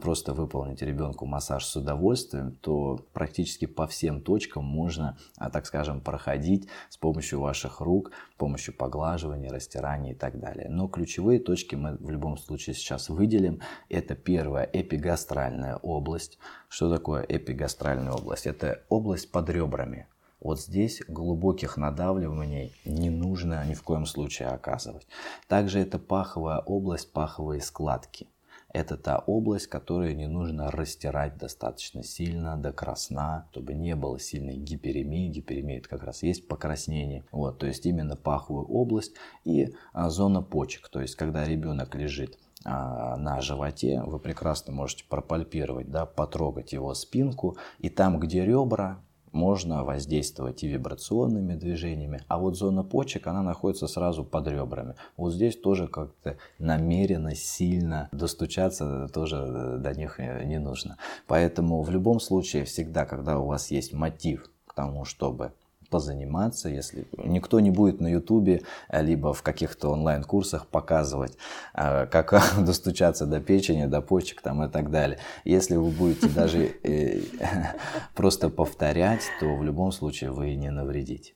[0.00, 6.00] просто выполнить ребенку массаж с удовольствием, то практически по всем точкам можно, а, так скажем,
[6.00, 10.68] проходить с помощью ваших рук, с помощью поглаживания, растирания и так далее.
[10.68, 13.60] Но ключевые точки мы в любом случае сейчас выделим.
[13.88, 16.38] Это первая эпигастральная область.
[16.68, 18.46] Что такое эпигастральная область?
[18.46, 20.06] Это область под ребрами.
[20.40, 25.06] Вот здесь глубоких надавливаний не нужно ни в коем случае оказывать.
[25.48, 28.28] Также это паховая область, паховые складки.
[28.76, 34.58] Это та область, которую не нужно растирать достаточно сильно до красна, чтобы не было сильной
[34.58, 35.30] гиперемии.
[35.30, 37.24] Гиперемия это как раз есть покраснение.
[37.32, 40.90] Вот, то есть именно паховую область и а, зона почек.
[40.90, 46.92] То есть когда ребенок лежит а, на животе, вы прекрасно можете пропальпировать, да, потрогать его
[46.92, 47.56] спинку.
[47.78, 49.00] И там, где ребра,
[49.36, 54.94] можно воздействовать и вибрационными движениями, а вот зона почек, она находится сразу под ребрами.
[55.16, 60.96] Вот здесь тоже как-то намеренно, сильно достучаться тоже до них не нужно.
[61.26, 65.52] Поэтому в любом случае, всегда, когда у вас есть мотив к тому, чтобы
[65.88, 71.36] позаниматься, если никто не будет на ютубе, либо в каких-то онлайн-курсах показывать,
[71.74, 72.32] а, как
[72.64, 75.18] достучаться до печени, до почек там и так далее.
[75.44, 77.20] Если вы будете даже э,
[78.14, 81.34] просто повторять, то в любом случае вы не навредите.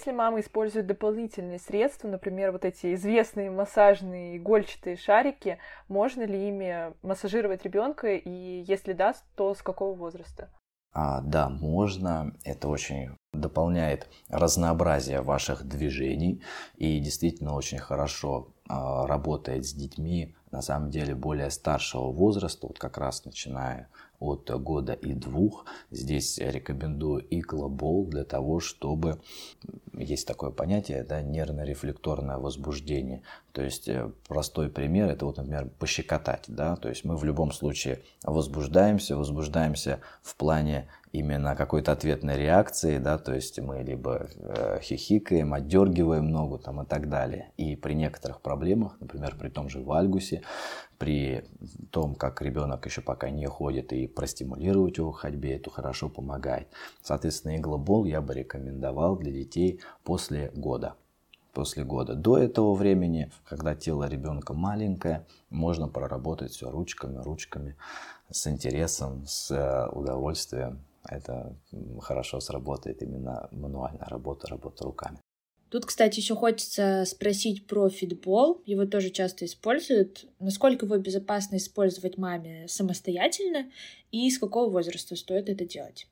[0.00, 5.58] Если мама использует дополнительные средства, например, вот эти известные массажные игольчатые шарики,
[5.88, 10.48] можно ли ими массажировать ребенка и если да, то с какого возраста?
[10.92, 12.34] А, да, можно.
[12.44, 16.42] Это очень дополняет разнообразие ваших движений
[16.76, 22.78] и действительно очень хорошо а, работает с детьми на самом деле более старшего возраста, вот
[22.78, 23.88] как раз начиная
[24.20, 25.64] от года и двух.
[25.90, 29.20] Здесь рекомендую иглобол для того, чтобы
[29.94, 33.22] есть такое понятие, да, нервно-рефлекторное возбуждение.
[33.52, 33.90] То есть
[34.28, 40.00] простой пример, это вот, например, пощекотать, да, то есть мы в любом случае возбуждаемся, возбуждаемся
[40.22, 46.58] в плане именно какой-то ответной реакции, да, то есть мы либо э, хихикаем, отдергиваем ногу
[46.58, 47.50] там и так далее.
[47.56, 50.42] И при некоторых проблемах, например, при том же вальгусе,
[51.00, 51.44] при
[51.90, 56.68] том, как ребенок еще пока не ходит и простимулировать его ходьбе, это хорошо помогает.
[57.02, 60.96] Соответственно, иглобол я бы рекомендовал для детей после года.
[61.54, 62.14] После года.
[62.14, 67.76] До этого времени, когда тело ребенка маленькое, можно проработать все ручками, ручками,
[68.30, 70.80] с интересом, с удовольствием.
[71.08, 71.56] Это
[72.02, 75.18] хорошо сработает именно мануальная работа, работа руками.
[75.70, 78.60] Тут, кстати, еще хочется спросить про фитбол.
[78.66, 80.26] Его тоже часто используют.
[80.40, 83.70] Насколько его безопасно использовать маме самостоятельно
[84.10, 86.08] и с какого возраста стоит это делать?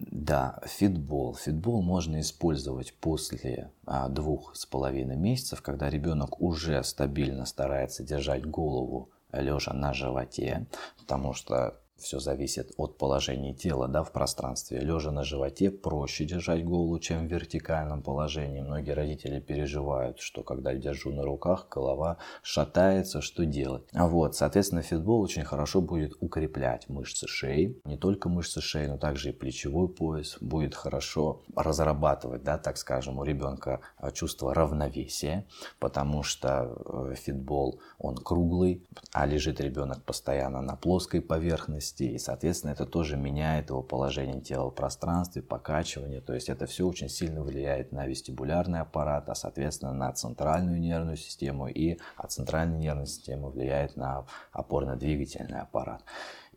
[0.00, 1.34] Да, фитбол.
[1.34, 8.44] Фитбол можно использовать после а, двух с половиной месяцев, когда ребенок уже стабильно старается держать
[8.44, 10.66] голову лежа на животе,
[10.98, 14.80] потому что все зависит от положения тела да, в пространстве.
[14.80, 18.60] Лежа на животе проще держать голову, чем в вертикальном положении.
[18.60, 23.84] Многие родители переживают, что когда держу на руках, голова шатается, что делать.
[23.92, 28.98] А вот, соответственно, фитбол очень хорошо будет укреплять мышцы шеи, не только мышцы шеи, но
[28.98, 30.36] также и плечевой пояс.
[30.40, 35.46] Будет хорошо разрабатывать, да, так скажем, у ребенка а, чувство равновесия,
[35.78, 36.76] потому что
[37.10, 42.86] э, фитбол, он круглый, а лежит ребенок постоянно на плоской поверхности, поверхности, и, соответственно, это
[42.86, 47.92] тоже меняет его положение тела в пространстве, покачивание, то есть это все очень сильно влияет
[47.92, 53.96] на вестибулярный аппарат, а, соответственно, на центральную нервную систему, и от центральной нервной системы влияет
[53.96, 56.02] на опорно-двигательный аппарат.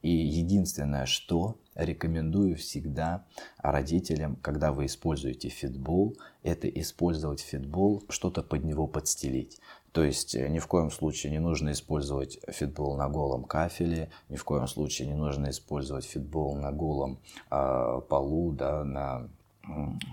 [0.01, 3.23] И единственное, что рекомендую всегда
[3.57, 9.61] родителям, когда вы используете фитбол, это использовать фитбол, что-то под него подстелить.
[9.93, 14.35] То есть э, ни в коем случае не нужно использовать фитбол на голом кафеле, ни
[14.35, 17.19] в коем случае не нужно использовать фитбол на голом
[17.51, 19.29] э, полу, да, на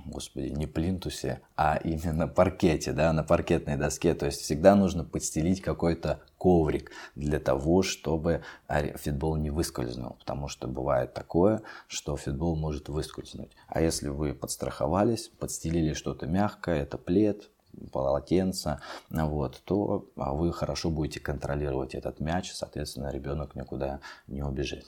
[0.06, 4.14] господи, не плинтусе, а именно паркете, да, на паркетной доске.
[4.14, 10.16] То есть всегда нужно подстелить какой-то коврик для того, чтобы фитбол не выскользнул.
[10.20, 13.50] Потому что бывает такое, что фитбол может выскользнуть.
[13.66, 17.50] А если вы подстраховались, подстелили что-то мягкое, это плед,
[17.92, 18.80] полотенца,
[19.10, 24.86] вот, то а, вы хорошо будете контролировать этот мяч, соответственно, ребенок никуда не убежит.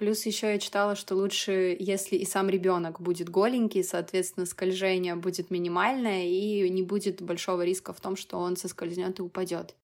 [0.00, 5.50] Плюс еще я читала, что лучше, если и сам ребенок будет голенький, соответственно, скольжение будет
[5.50, 9.76] минимальное и не будет большого риска в том, что он соскользнет и упадет.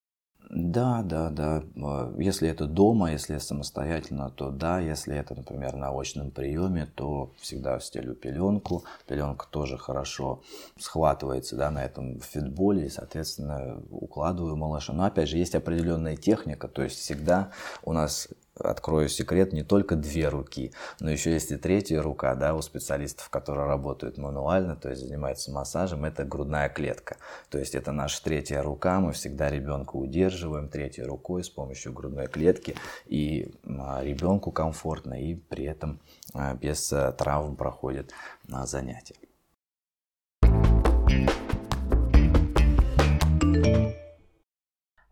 [0.49, 1.63] Да, да, да.
[1.83, 4.79] А, если это дома, если самостоятельно, то да.
[4.79, 8.85] Если это, например, на очном приеме, то всегда стелю пеленку.
[9.07, 10.43] Пеленка тоже хорошо
[10.79, 14.93] схватывается да, на этом фитболе и, соответственно, укладываю малыша.
[14.93, 17.51] Но опять же, есть определенная техника, то есть всегда
[17.83, 22.55] у нас открою секрет, не только две руки, но еще есть и третья рука, да,
[22.55, 27.17] у специалистов, которые работают мануально, то есть занимаются массажем, это грудная клетка.
[27.51, 32.27] То есть это наша третья рука, мы всегда ребенка удерживаем третьей рукой с помощью грудной
[32.27, 36.01] клетки, и а, ребенку комфортно, и при этом
[36.35, 38.13] а, без а, травм проходит
[38.49, 39.17] занятия.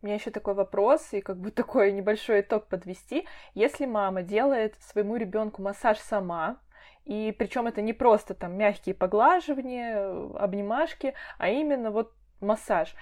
[0.05, 3.27] У меня еще такой вопрос и как бы такой небольшой итог подвести.
[3.55, 6.59] Если мама делает своему ребенку массаж сама,
[7.07, 12.13] и причем это не просто там мягкие поглаживания, обнимашки, а именно вот
[12.43, 12.95] массаж.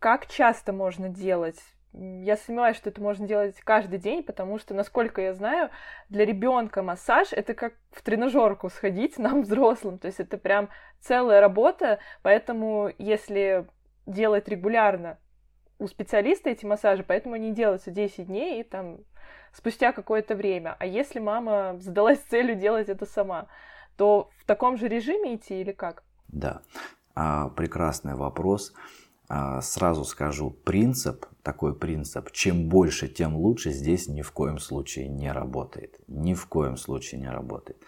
[0.00, 1.60] Как часто можно делать?
[1.92, 5.70] Я сомневаюсь, что это можно делать каждый день, потому что, насколько я знаю,
[6.08, 9.96] для ребенка массаж это как в тренажерку сходить нам взрослым.
[9.96, 13.64] То есть это прям целая работа, поэтому если
[14.06, 15.18] делать регулярно
[15.82, 18.98] у специалиста эти массажи, поэтому они делаются 10 дней и там
[19.52, 20.76] спустя какое-то время.
[20.78, 23.48] А если мама задалась целью делать это сама,
[23.96, 26.04] то в таком же режиме идти или как?
[26.28, 26.62] Да,
[27.14, 28.72] а, прекрасный вопрос.
[29.28, 35.08] А, сразу скажу, принцип, такой принцип, чем больше, тем лучше, здесь ни в коем случае
[35.08, 35.98] не работает.
[36.06, 37.82] Ни в коем случае не работает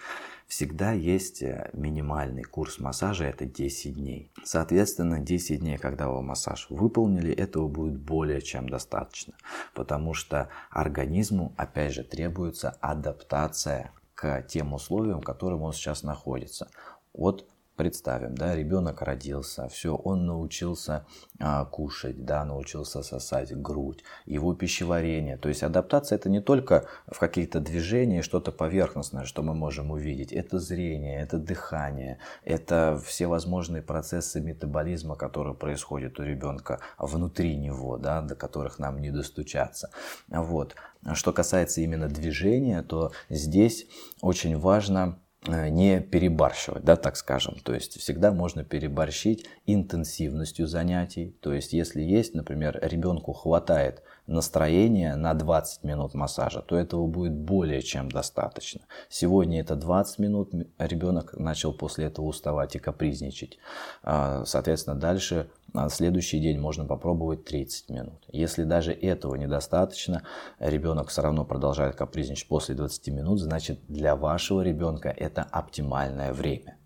[0.47, 4.31] всегда есть э, минимальный курс массажа, это 10 дней.
[4.45, 9.35] Соответственно, 10 дней, когда вы массаж выполнили, этого будет более чем достаточно,
[9.75, 16.69] потому что организму, опять же, требуется адаптация к тем условиям, в которых он сейчас находится.
[17.13, 21.05] Вот Представим, да, ребенок родился, все, он научился
[21.41, 25.37] а, кушать, да, научился сосать грудь, его пищеварение.
[25.37, 30.33] То есть адаптация это не только в каких-то движениях, что-то поверхностное, что мы можем увидеть.
[30.33, 37.99] Это зрение, это дыхание, это все возможные процессы метаболизма, которые происходят у ребенка внутри него,
[37.99, 39.91] да, до которых нам не достучаться.
[40.29, 40.77] Вот.
[41.15, 43.87] Что касается именно движения, то здесь
[44.23, 47.57] очень важно не перебарщивать, да, так скажем.
[47.63, 51.37] То есть всегда можно переборщить интенсивностью занятий.
[51.41, 57.35] То есть если есть, например, ребенку хватает настроения на 20 минут массажа, то этого будет
[57.35, 58.81] более чем достаточно.
[59.11, 63.59] Сегодня это 20 минут, ребенок начал после этого уставать и капризничать.
[64.03, 68.23] А, соответственно, дальше на следующий день можно попробовать 30 минут.
[68.29, 70.23] Если даже этого недостаточно,
[70.61, 76.79] ребенок все равно продолжает капризничать после 20 минут, значит для вашего ребенка это оптимальное время.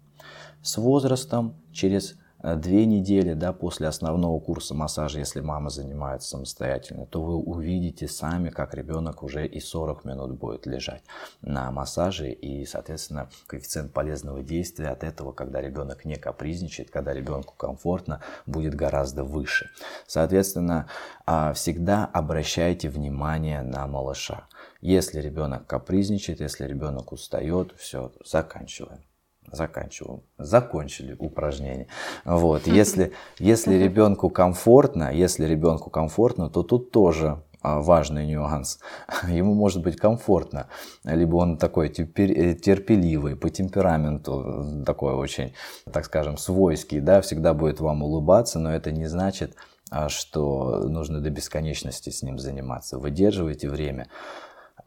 [0.62, 7.22] С возрастом, через две недели да, после основного курса массажа, если мама занимается самостоятельно, то
[7.22, 11.03] вы увидите сами, как ребенок уже и 40 минут будет лежать
[11.42, 12.31] на массаже.
[12.31, 18.74] И, соответственно, коэффициент полезного действия от этого, когда ребенок не капризничает, когда ребенку комфортно, будет
[18.74, 19.70] гораздо выше.
[20.07, 20.88] Соответственно,
[21.27, 24.46] а, всегда обращайте внимание на малыша.
[24.81, 29.07] Если ребенок капризничает, если ребенок устает, все, заканчиваем
[29.52, 30.22] заканчиваем.
[30.38, 31.88] Закончили упражнение.
[32.24, 32.66] Вот.
[32.78, 38.78] Если, если ребенку комфортно, если ребенку комфортно, то тут тоже а, важный нюанс.
[39.28, 40.68] Ему может быть комфортно,
[41.05, 45.55] либо он такой э, терпеливый, по темпераменту такой очень,
[45.92, 49.57] так скажем, свойский, да, всегда будет вам улыбаться, но это не значит,
[49.90, 52.99] а, что нужно до бесконечности с ним заниматься.
[52.99, 54.09] Выдерживайте время.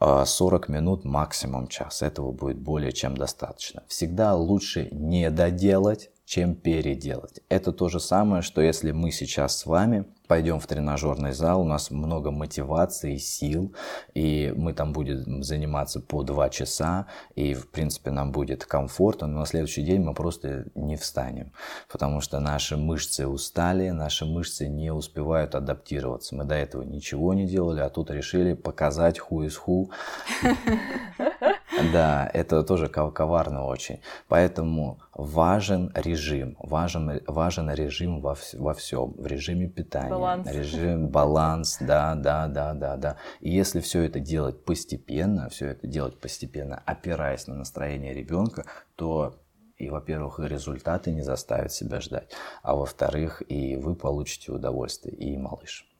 [0.01, 2.01] 40 а, минут, максимум час.
[2.01, 3.83] Этого будет более чем достаточно.
[3.87, 7.41] Всегда лучше не доделать, чем переделать.
[7.49, 11.65] Это то же самое, что если мы сейчас с вами пойдем в тренажерный зал, у
[11.65, 13.75] нас много мотивации, сил,
[14.13, 19.39] и мы там будем заниматься по два часа, и в принципе нам будет комфортно, но
[19.39, 21.51] на следующий день мы просто не встанем,
[21.91, 26.33] потому что наши мышцы устали, наши мышцы не успевают адаптироваться.
[26.33, 29.89] Мы до этого ничего не делали, а тут решили показать who is who.
[31.91, 34.01] Да, это тоже коварно очень.
[34.27, 40.51] Поэтому важен режим, важен, важен режим во, во всем, в режиме питания, баланс.
[40.51, 43.17] режим, баланс, да, да, да, да, да.
[43.39, 48.65] И если все это делать постепенно, все это делать постепенно, опираясь на настроение ребенка,
[48.95, 49.35] то
[49.77, 55.90] и, во-первых, результаты не заставят себя ждать, а во-вторых, и вы получите удовольствие, и малыш.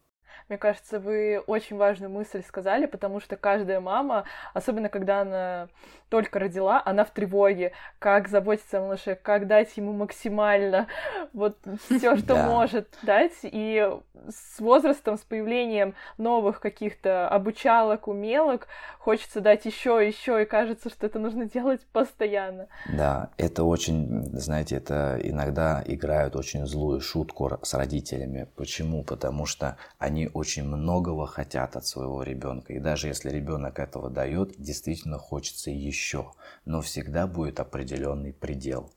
[0.52, 5.70] Мне кажется, вы очень важную мысль сказали, потому что каждая мама, особенно когда она
[6.10, 10.88] только родила, она в тревоге, как заботиться о малыше, как дать ему максимально
[11.32, 12.46] вот все, что да.
[12.48, 13.32] может дать.
[13.44, 13.90] И
[14.28, 18.68] с возрастом, с появлением новых каких-то обучалок, умелок,
[19.00, 22.68] хочется дать еще, еще, и кажется, что это нужно делать постоянно.
[22.92, 28.50] Да, это очень, знаете, это иногда играют очень злую шутку с родителями.
[28.58, 29.06] Почему?
[29.06, 32.74] Потому что они очень многого хотят от своего ребенка.
[32.74, 36.32] И даже если ребенок этого дает, действительно хочется еще.
[36.66, 38.92] Но всегда будет определенный предел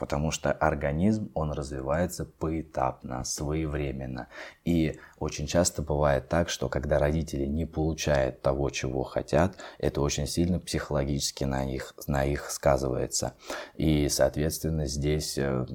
[0.00, 4.28] потому что организм, он развивается поэтапно, своевременно.
[4.64, 10.26] И очень часто бывает так, что когда родители не получают того, чего хотят, это очень
[10.26, 13.34] сильно психологически на них, на их сказывается.
[13.74, 15.66] И, соответственно, здесь э,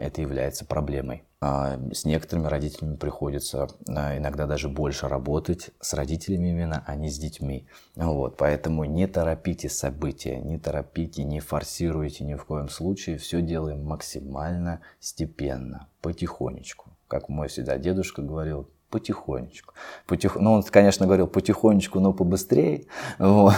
[0.00, 1.24] это является проблемой.
[1.48, 7.08] А, с некоторыми родителями приходится а, иногда даже больше работать с родителями именно, а не
[7.08, 7.68] с детьми.
[7.94, 13.18] Вот, поэтому не торопите события, не торопите, не форсируйте ни в коем случае.
[13.18, 16.90] Все делаем максимально степенно, потихонечку.
[17.06, 19.74] Как мой всегда дедушка говорил, потихонечку.
[20.06, 20.36] Потих...
[20.36, 22.86] Ну, он, конечно, говорил потихонечку, но побыстрее.
[23.18, 23.54] Вот.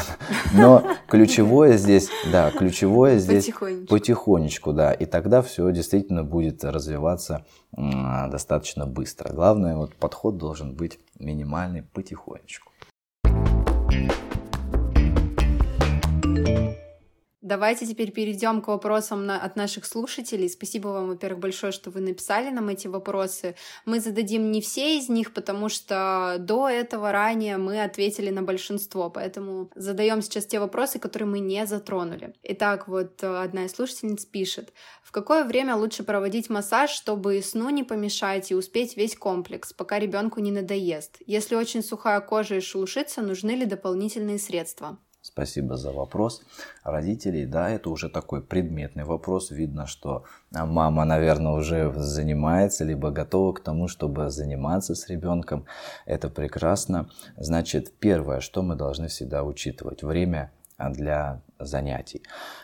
[0.53, 3.95] Но ключевое здесь, да, ключевое здесь потихонечку.
[3.95, 4.93] потихонечку, да.
[4.93, 9.32] И тогда все действительно будет развиваться достаточно быстро.
[9.32, 12.72] Главное, вот подход должен быть минимальный потихонечку.
[17.41, 20.49] Давайте теперь перейдем к вопросам на, от наших слушателей.
[20.49, 23.55] Спасибо вам, во-первых, большое, что вы написали нам эти вопросы.
[23.84, 29.09] Мы зададим не все из них, потому что до этого ранее мы ответили на большинство,
[29.09, 32.34] поэтому задаем сейчас те вопросы, которые мы не затронули.
[32.43, 34.72] Итак, вот э, одна из слушательниц пишет.
[35.05, 40.01] В какое время лучше проводить массаж, чтобы сну не помешать и успеть весь комплекс, пока
[40.01, 41.18] ребенку не надоест?
[41.24, 44.99] Если очень сухая кожа и шелушится, нужны ли дополнительные средства?
[45.29, 46.43] Спасибо за вопрос.
[46.85, 49.51] Родителей, да, это уже такой предметный вопрос.
[49.51, 50.24] Видно, что
[50.55, 55.66] а, мама, наверное, уже занимается, либо готова к тому, чтобы заниматься с ребенком.
[56.07, 57.11] Это прекрасно.
[57.37, 62.22] Значит, первое, что мы должны всегда учитывать, время а, для занятий.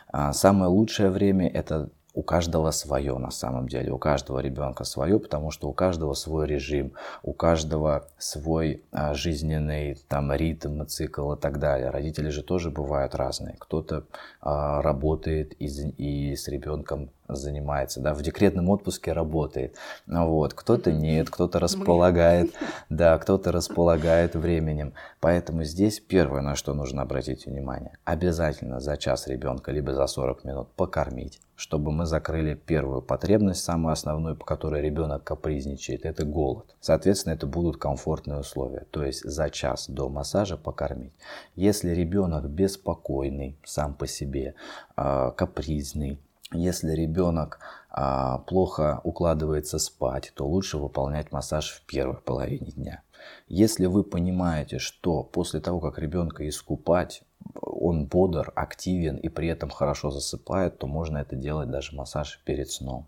[0.09, 5.19] А, самое лучшее время это у каждого свое на самом деле, у каждого ребенка свое,
[5.19, 6.93] потому что у каждого свой режим,
[7.23, 11.91] у каждого свой а, жизненный там ритм, цикл и так далее.
[11.91, 13.57] Родители же тоже бывают разные.
[13.59, 14.05] Кто-то
[14.41, 19.77] а, работает и, и с ребенком занимается, да, в декретном отпуске работает.
[20.07, 22.53] Вот, кто-то нет, кто-то располагает,
[22.91, 24.93] да, кто-то располагает временем.
[25.21, 30.45] Поэтому здесь первое, на что нужно обратить внимание, обязательно за час ребенка, либо за 40
[30.45, 36.75] минут покормить, чтобы мы закрыли первую потребность, самую основную, по которой ребенок капризничает, это голод.
[36.81, 41.13] Соответственно, это будут комфортные условия, то есть за час до массажа покормить.
[41.57, 44.55] Если ребенок беспокойный сам по себе,
[44.97, 46.19] а, капризный,
[46.53, 47.59] Если ребенок
[47.91, 53.03] а, плохо укладывается спать, то лучше выполнять массаж в первой половине дня.
[53.49, 57.23] Если вы понимаете, что после того, как ребенка искупать,
[57.61, 62.71] он бодр, активен и при этом хорошо засыпает, то можно это делать даже массаж перед
[62.71, 63.07] сном.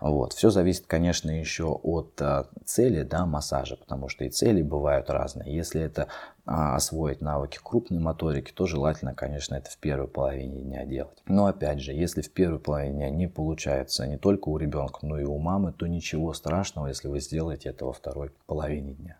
[0.00, 0.32] Вот.
[0.32, 5.54] Все зависит, конечно, еще от а, цели да, массажа, потому что и цели бывают разные.
[5.54, 6.08] Если это
[6.44, 11.22] а, освоить навыки крупной моторики, то желательно, конечно, это в первой половине дня делать.
[11.26, 15.18] Но опять же, если в первой половине дня не получается не только у ребенка, но
[15.18, 19.18] и у мамы, то ничего страшного, если вы сделаете это во второй половине дня.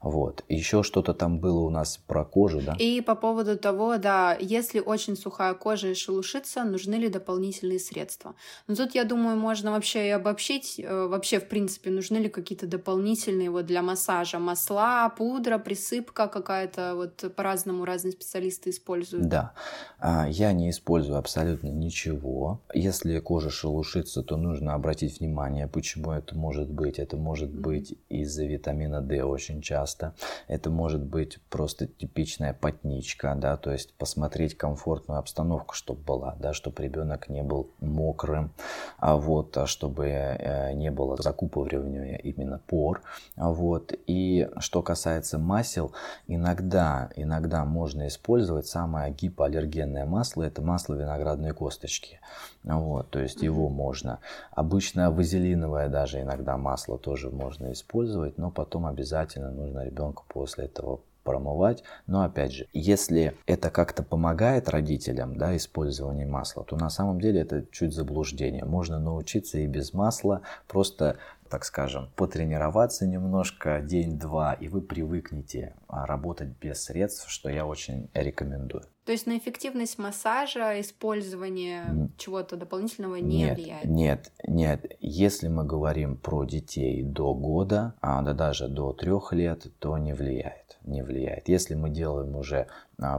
[0.00, 0.44] Вот.
[0.48, 2.76] Еще что-то там было у нас про кожу, да?
[2.78, 8.34] И по поводу того, да, если очень сухая кожа и шелушится, нужны ли дополнительные средства.
[8.66, 10.78] Но тут, я думаю, можно вообще и обобщить.
[10.78, 16.94] Э, вообще, в принципе, нужны ли какие-то дополнительные вот для массажа масла, пудра, присыпка какая-то,
[16.94, 19.28] вот по-разному разные специалисты используют.
[19.28, 19.52] Да,
[19.98, 22.60] а, я не использую абсолютно ничего.
[22.72, 26.98] Если кожа шелушится, то нужно обратить внимание, почему это может быть.
[26.98, 30.14] Это может быть из-за витамина D очень очень часто.
[30.48, 36.52] Это может быть просто типичная потничка, да, то есть посмотреть комфортную обстановку, чтобы была, да,
[36.52, 38.50] чтобы ребенок не был мокрым,
[38.98, 43.02] а вот, а чтобы э, не было закупоривания именно пор,
[43.36, 43.92] а вот.
[44.06, 45.92] И что касается масел,
[46.28, 52.20] иногда, иногда можно использовать самое гипоаллергенное масло, это масло виноградной косточки,
[52.68, 54.20] вот, то есть его можно.
[54.50, 61.00] Обычно вазелиновое даже иногда масло тоже можно использовать, но потом обязательно нужно ребенку после этого
[61.28, 61.84] промывать.
[62.06, 67.40] Но опять же, если это как-то помогает родителям, да, использование масла, то на самом деле
[67.40, 68.64] это чуть заблуждение.
[68.64, 71.16] Можно научиться и без масла, просто
[71.50, 78.10] так скажем, потренироваться немножко день-два, и вы привыкнете а, работать без средств, что я очень
[78.14, 78.84] рекомендую.
[79.08, 83.84] То есть на эффективность массажа использование чего-то дополнительного не нет, влияет?
[83.86, 84.96] Нет, нет.
[85.00, 90.12] Если мы говорим про детей до года, а да даже до трех лет, то не
[90.12, 90.76] влияет.
[90.84, 91.48] Не влияет.
[91.48, 92.66] Если мы делаем уже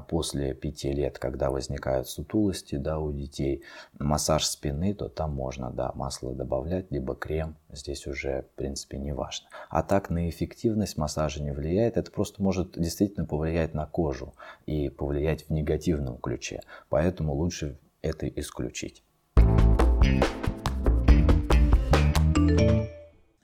[0.10, 3.64] после пяти лет, когда возникают сутулости да, у детей,
[3.98, 7.56] массаж спины, то там можно да, масло добавлять, либо крем.
[7.72, 9.48] Здесь уже, в принципе, не важно.
[9.70, 11.98] А так на эффективность массажа не влияет.
[11.98, 14.34] Это просто может действительно повлиять на кожу
[14.66, 16.62] и повлиять в негативном ключе.
[16.90, 19.04] Поэтому лучше это исключить.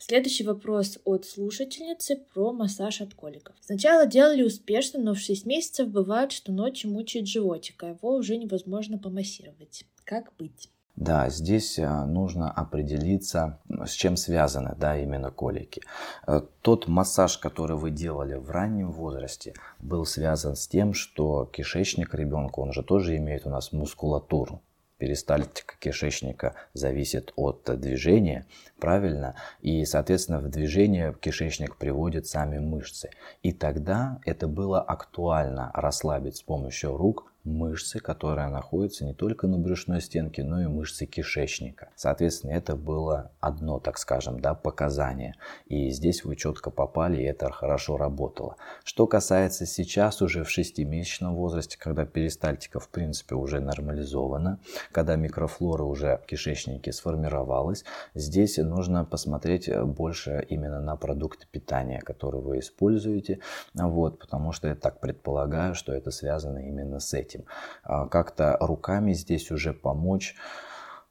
[0.07, 3.55] Следующий вопрос от слушательницы про массаж от коликов.
[3.59, 8.37] Сначала делали успешно, но в 6 месяцев бывает, что ночью мучает животик, а его уже
[8.37, 9.83] невозможно помассировать.
[10.03, 10.69] Как быть?
[10.95, 15.81] Да, здесь э, нужно определиться, с чем связаны да, именно колики.
[16.27, 22.13] Э, тот массаж, который вы делали в раннем возрасте, был связан с тем, что кишечник
[22.13, 24.61] ребенка, он же тоже имеет у нас мускулатуру
[24.97, 28.45] перистальтика кишечника зависит от движения,
[28.79, 29.35] правильно?
[29.61, 33.09] И, соответственно, в движение кишечник приводит сами мышцы.
[33.43, 39.57] И тогда это было актуально расслабить с помощью рук мышцы, которая находится не только на
[39.57, 41.89] брюшной стенке, но и мышцы кишечника.
[41.95, 45.35] Соответственно, это было одно, так скажем, да, показание.
[45.67, 48.57] И здесь вы четко попали, и это хорошо работало.
[48.83, 54.59] Что касается сейчас уже в шестимесячном возрасте, когда перистальтика в принципе уже нормализована,
[54.91, 57.85] когда микрофлора уже в кишечнике сформировалась,
[58.15, 63.39] здесь нужно посмотреть больше именно на продукты питания, которые вы используете,
[63.73, 67.45] вот, потому что я так предполагаю, что это связано именно с этим этим.
[67.83, 70.35] А, как-то руками здесь уже помочь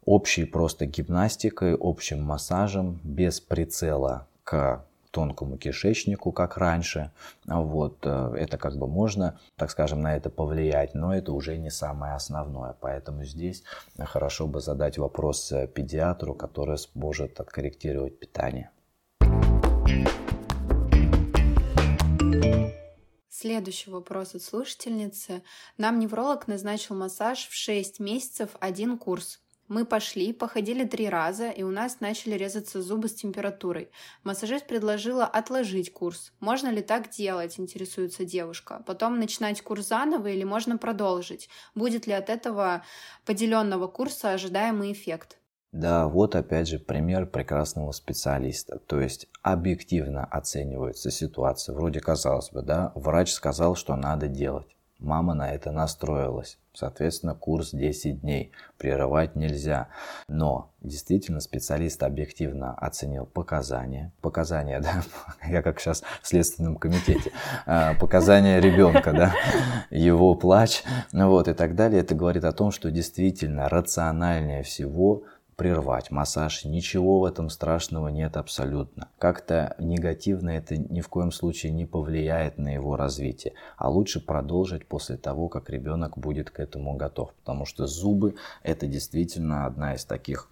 [0.05, 7.13] общей просто гимнастикой, общим массажем, без прицела к тонкому кишечнику, как раньше.
[7.47, 11.71] Вот, э, это как бы можно, так скажем, на это повлиять, но это уже не
[11.71, 12.75] самое основное.
[12.81, 13.63] Поэтому здесь
[13.97, 18.71] хорошо бы задать вопрос э, педиатру, который сможет откорректировать питание.
[23.45, 25.43] Следующий вопрос от слушательницы.
[25.77, 29.39] Нам невролог назначил массаж в 6 месяцев один курс.
[29.69, 33.91] Мы пошли, походили три раза, и у нас начали резаться зубы с температурой.
[34.23, 36.33] Массажист предложила отложить курс.
[36.41, 38.83] Можно ли так делать, интересуется девушка.
[38.87, 41.51] Потом начинать курс заново или можно продолжить?
[41.75, 42.83] Будет ли от этого
[43.27, 45.37] поделенного курса ожидаемый эффект?
[45.75, 48.79] Да, вот опять же пример прекрасного специалиста.
[48.87, 51.75] То есть объективно оценивается ситуация.
[51.75, 54.69] Вроде казалось бы, да, врач сказал, что надо делать.
[55.01, 56.59] Мама на это настроилась.
[56.73, 58.53] Соответственно, курс 10 дней.
[58.79, 59.89] Прерывать нельзя.
[60.29, 64.13] Но действительно специалист объективно оценил показания.
[64.21, 65.03] Показания, да,
[65.45, 67.33] я как сейчас в Следственном комитете.
[67.67, 69.35] А, показания ребенка, да,
[69.91, 72.01] его плач, вот и так далее.
[72.01, 75.25] Это говорит о том, что действительно рациональнее всего
[75.57, 76.65] прервать массаж.
[76.65, 79.09] Ничего в этом страшного нет абсолютно.
[79.19, 83.55] Как-то негативно это ни в коем случае не повлияет на его развитие.
[83.77, 87.33] А лучше продолжить после того, как ребенок будет к этому готов.
[87.35, 90.49] Потому что зубы это действительно одна из таких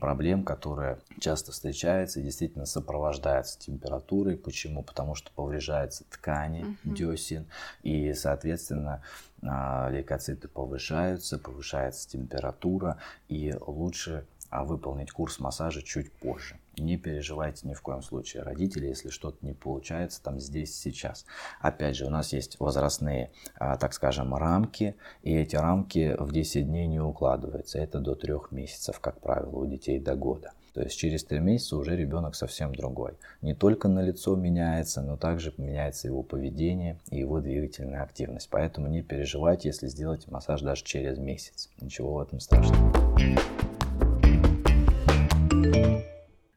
[0.00, 4.36] проблем, которая часто встречается и действительно сопровождается температурой.
[4.36, 4.82] Почему?
[4.82, 6.94] Потому что повреждаются ткани угу.
[6.94, 7.46] десен
[7.82, 9.02] и, соответственно,
[9.44, 16.60] лейкоциты повышаются, повышается температура, и лучше а, выполнить курс массажа чуть позже.
[16.76, 21.26] Не переживайте ни в коем случае, родители, если что-то не получается там здесь, сейчас.
[21.60, 26.66] Опять же, у нас есть возрастные, а, так скажем, рамки, и эти рамки в 10
[26.66, 27.78] дней не укладываются.
[27.78, 30.52] Это до 3 месяцев, как правило, у детей до года.
[30.74, 33.12] То есть через три месяца уже ребенок совсем другой.
[33.42, 38.48] Не только на лицо меняется, но также меняется его поведение и его двигательная активность.
[38.50, 41.70] Поэтому не переживайте, если сделаете массаж даже через месяц.
[41.80, 42.92] Ничего в этом страшного.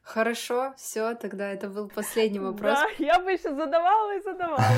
[0.02, 2.74] Хорошо, все, тогда это был последний вопрос.
[2.74, 4.64] Да, я бы еще задавала и задавала.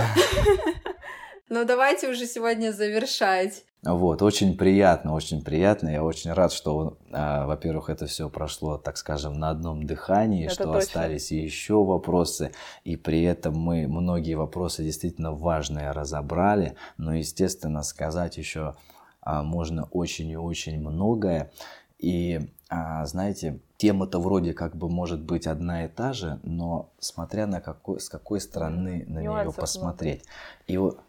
[1.53, 3.65] Ну давайте уже сегодня завершать.
[3.83, 5.89] Вот, очень приятно, очень приятно.
[5.89, 10.55] Я очень рад, что, а, во-первых, это все прошло, так скажем, на одном дыхании, это
[10.55, 10.79] что точно.
[10.79, 12.53] остались еще вопросы,
[12.85, 18.75] и при этом мы многие вопросы действительно важные разобрали, но, естественно, сказать еще
[19.23, 21.51] а, можно очень и очень многое.
[21.99, 27.47] И, а, знаете, тема-то вроде как бы может быть одна и та же, но смотря
[27.47, 30.25] на какой, с какой стороны на нее посмотреть.
[30.67, 31.01] И вот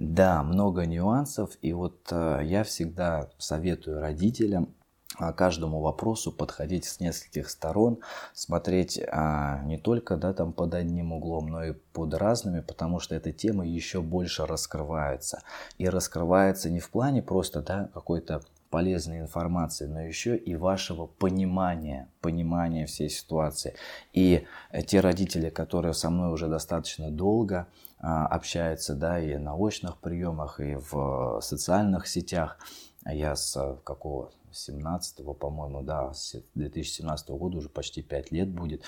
[0.00, 4.74] да, много нюансов, и вот э, я всегда советую родителям
[5.18, 7.98] а, каждому вопросу подходить с нескольких сторон,
[8.32, 13.14] смотреть а, не только да, там под одним углом, но и под разными, потому что
[13.14, 15.42] эта тема еще больше раскрывается.
[15.76, 18.40] И раскрывается не в плане просто да, какой-то
[18.70, 23.74] полезной информации, но еще и вашего понимания, понимания всей ситуации.
[24.14, 24.46] И
[24.86, 27.66] те родители, которые со мной уже достаточно долго,
[28.00, 32.58] общается, да, и на очных приемах, и в социальных сетях.
[33.06, 38.82] Я с а, какого 17 по-моему, да, с 2017 года уже почти 5 лет будет.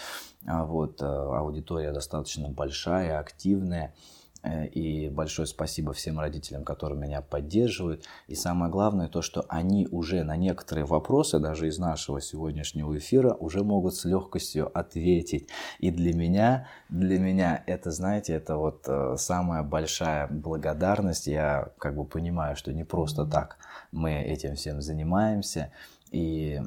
[0.46, 3.94] А вот, аудитория достаточно большая, активная.
[4.43, 8.05] Э, и большое спасибо всем родителям, которые меня поддерживают.
[8.26, 13.34] И самое главное то, что они уже на некоторые вопросы, даже из нашего сегодняшнего эфира,
[13.34, 15.49] уже могут с легкостью ответить.
[15.78, 21.26] И для меня, для меня это, знаете, это вот э, самая большая благодарность.
[21.26, 23.59] Я как бы понимаю, что не просто так
[23.93, 25.70] мы этим всем занимаемся.
[26.12, 26.60] И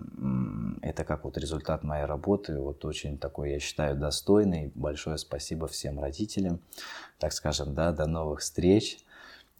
[0.82, 4.72] это как вот результат моей работы, вот очень такой, я считаю, достойный.
[4.74, 6.60] Большое спасибо всем родителям,
[7.20, 8.98] так скажем, да, до новых встреч.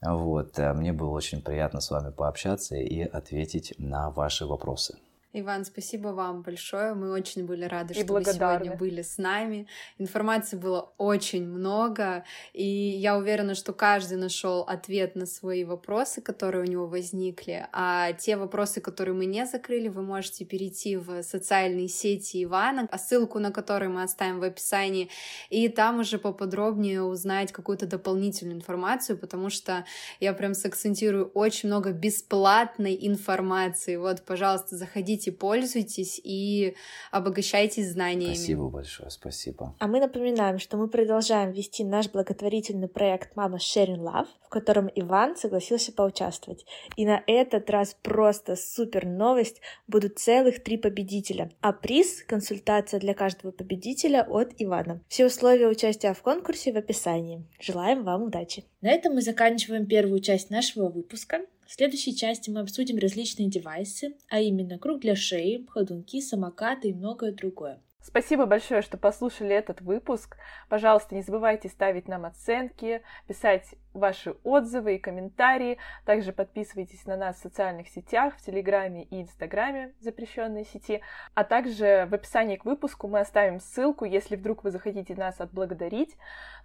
[0.02, 4.98] Вот, э, мне было очень приятно с вами пообщаться и ответить на ваши вопросы.
[5.38, 6.94] Иван, спасибо вам большое.
[6.94, 9.68] Мы очень были рады, и что вы сегодня были с нами.
[9.98, 12.24] Информации было очень много,
[12.54, 17.68] и я уверена, что каждый нашел ответ на свои вопросы, которые у него возникли.
[17.74, 22.98] А те вопросы, которые мы не закрыли, вы можете перейти в социальные сети Ивана, а
[22.98, 25.10] ссылку на которые мы оставим в описании,
[25.50, 29.86] и там уже поподробнее узнать какую-то дополнительную информацию, потому что
[30.22, 33.98] я прям сакцентирую очень много бесплатной информации.
[33.98, 36.76] Вот, пожалуйста, заходите Берите, пользуйтесь и
[37.12, 38.34] обогащайтесь знаниями.
[38.34, 39.76] Спасибо большое, спасибо.
[39.80, 44.90] А мы напоминаем, что мы продолжаем вести наш благотворительный проект «Мама Sharing Love», в котором
[44.96, 46.66] Иван согласился поучаствовать.
[46.96, 51.52] И на этот раз просто супер новость, будут целых три победителя.
[51.62, 55.02] А приз— консультация для каждого победителя от Ивана.
[55.08, 57.46] Все условия участия в конкурсе в описании.
[57.60, 58.66] Желаем вам удачи!
[58.82, 61.42] На этом мы заканчиваем первую часть нашего выпуска.
[61.66, 66.94] В следующей части мы обсудим различные девайсы, а именно круг для шеи, ходунки, самокаты и
[66.94, 67.82] многое другое.
[68.08, 70.38] Спасибо большое, что послушали этот выпуск.
[70.70, 75.80] Пожалуйста, не забывайте ставить нам оценки, писать ваши отзывы и комментарии.
[76.06, 81.02] Также подписывайтесь на нас в социальных сетях, в Телеграме и Инстаграме, запрещенной сети.
[81.34, 86.16] А также в описании к выпуску мы оставим ссылку, если вдруг вы захотите нас отблагодарить,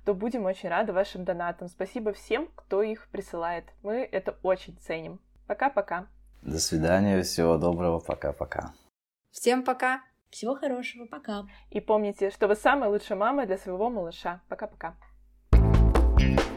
[0.04, 1.68] то будем очень рады вашим донатам.
[1.68, 3.64] Спасибо всем, кто их присылает.
[3.82, 5.20] Мы это очень ценим.
[5.46, 6.06] Пока-пока.
[6.42, 8.74] До свидания, всего доброго, пока-пока.
[9.30, 10.02] Всем пока.
[10.30, 11.46] Всего хорошего, пока.
[11.70, 14.40] И помните, что вы самая лучшая мама для своего малыша.
[14.48, 14.96] Пока-пока.
[16.20, 16.49] thank you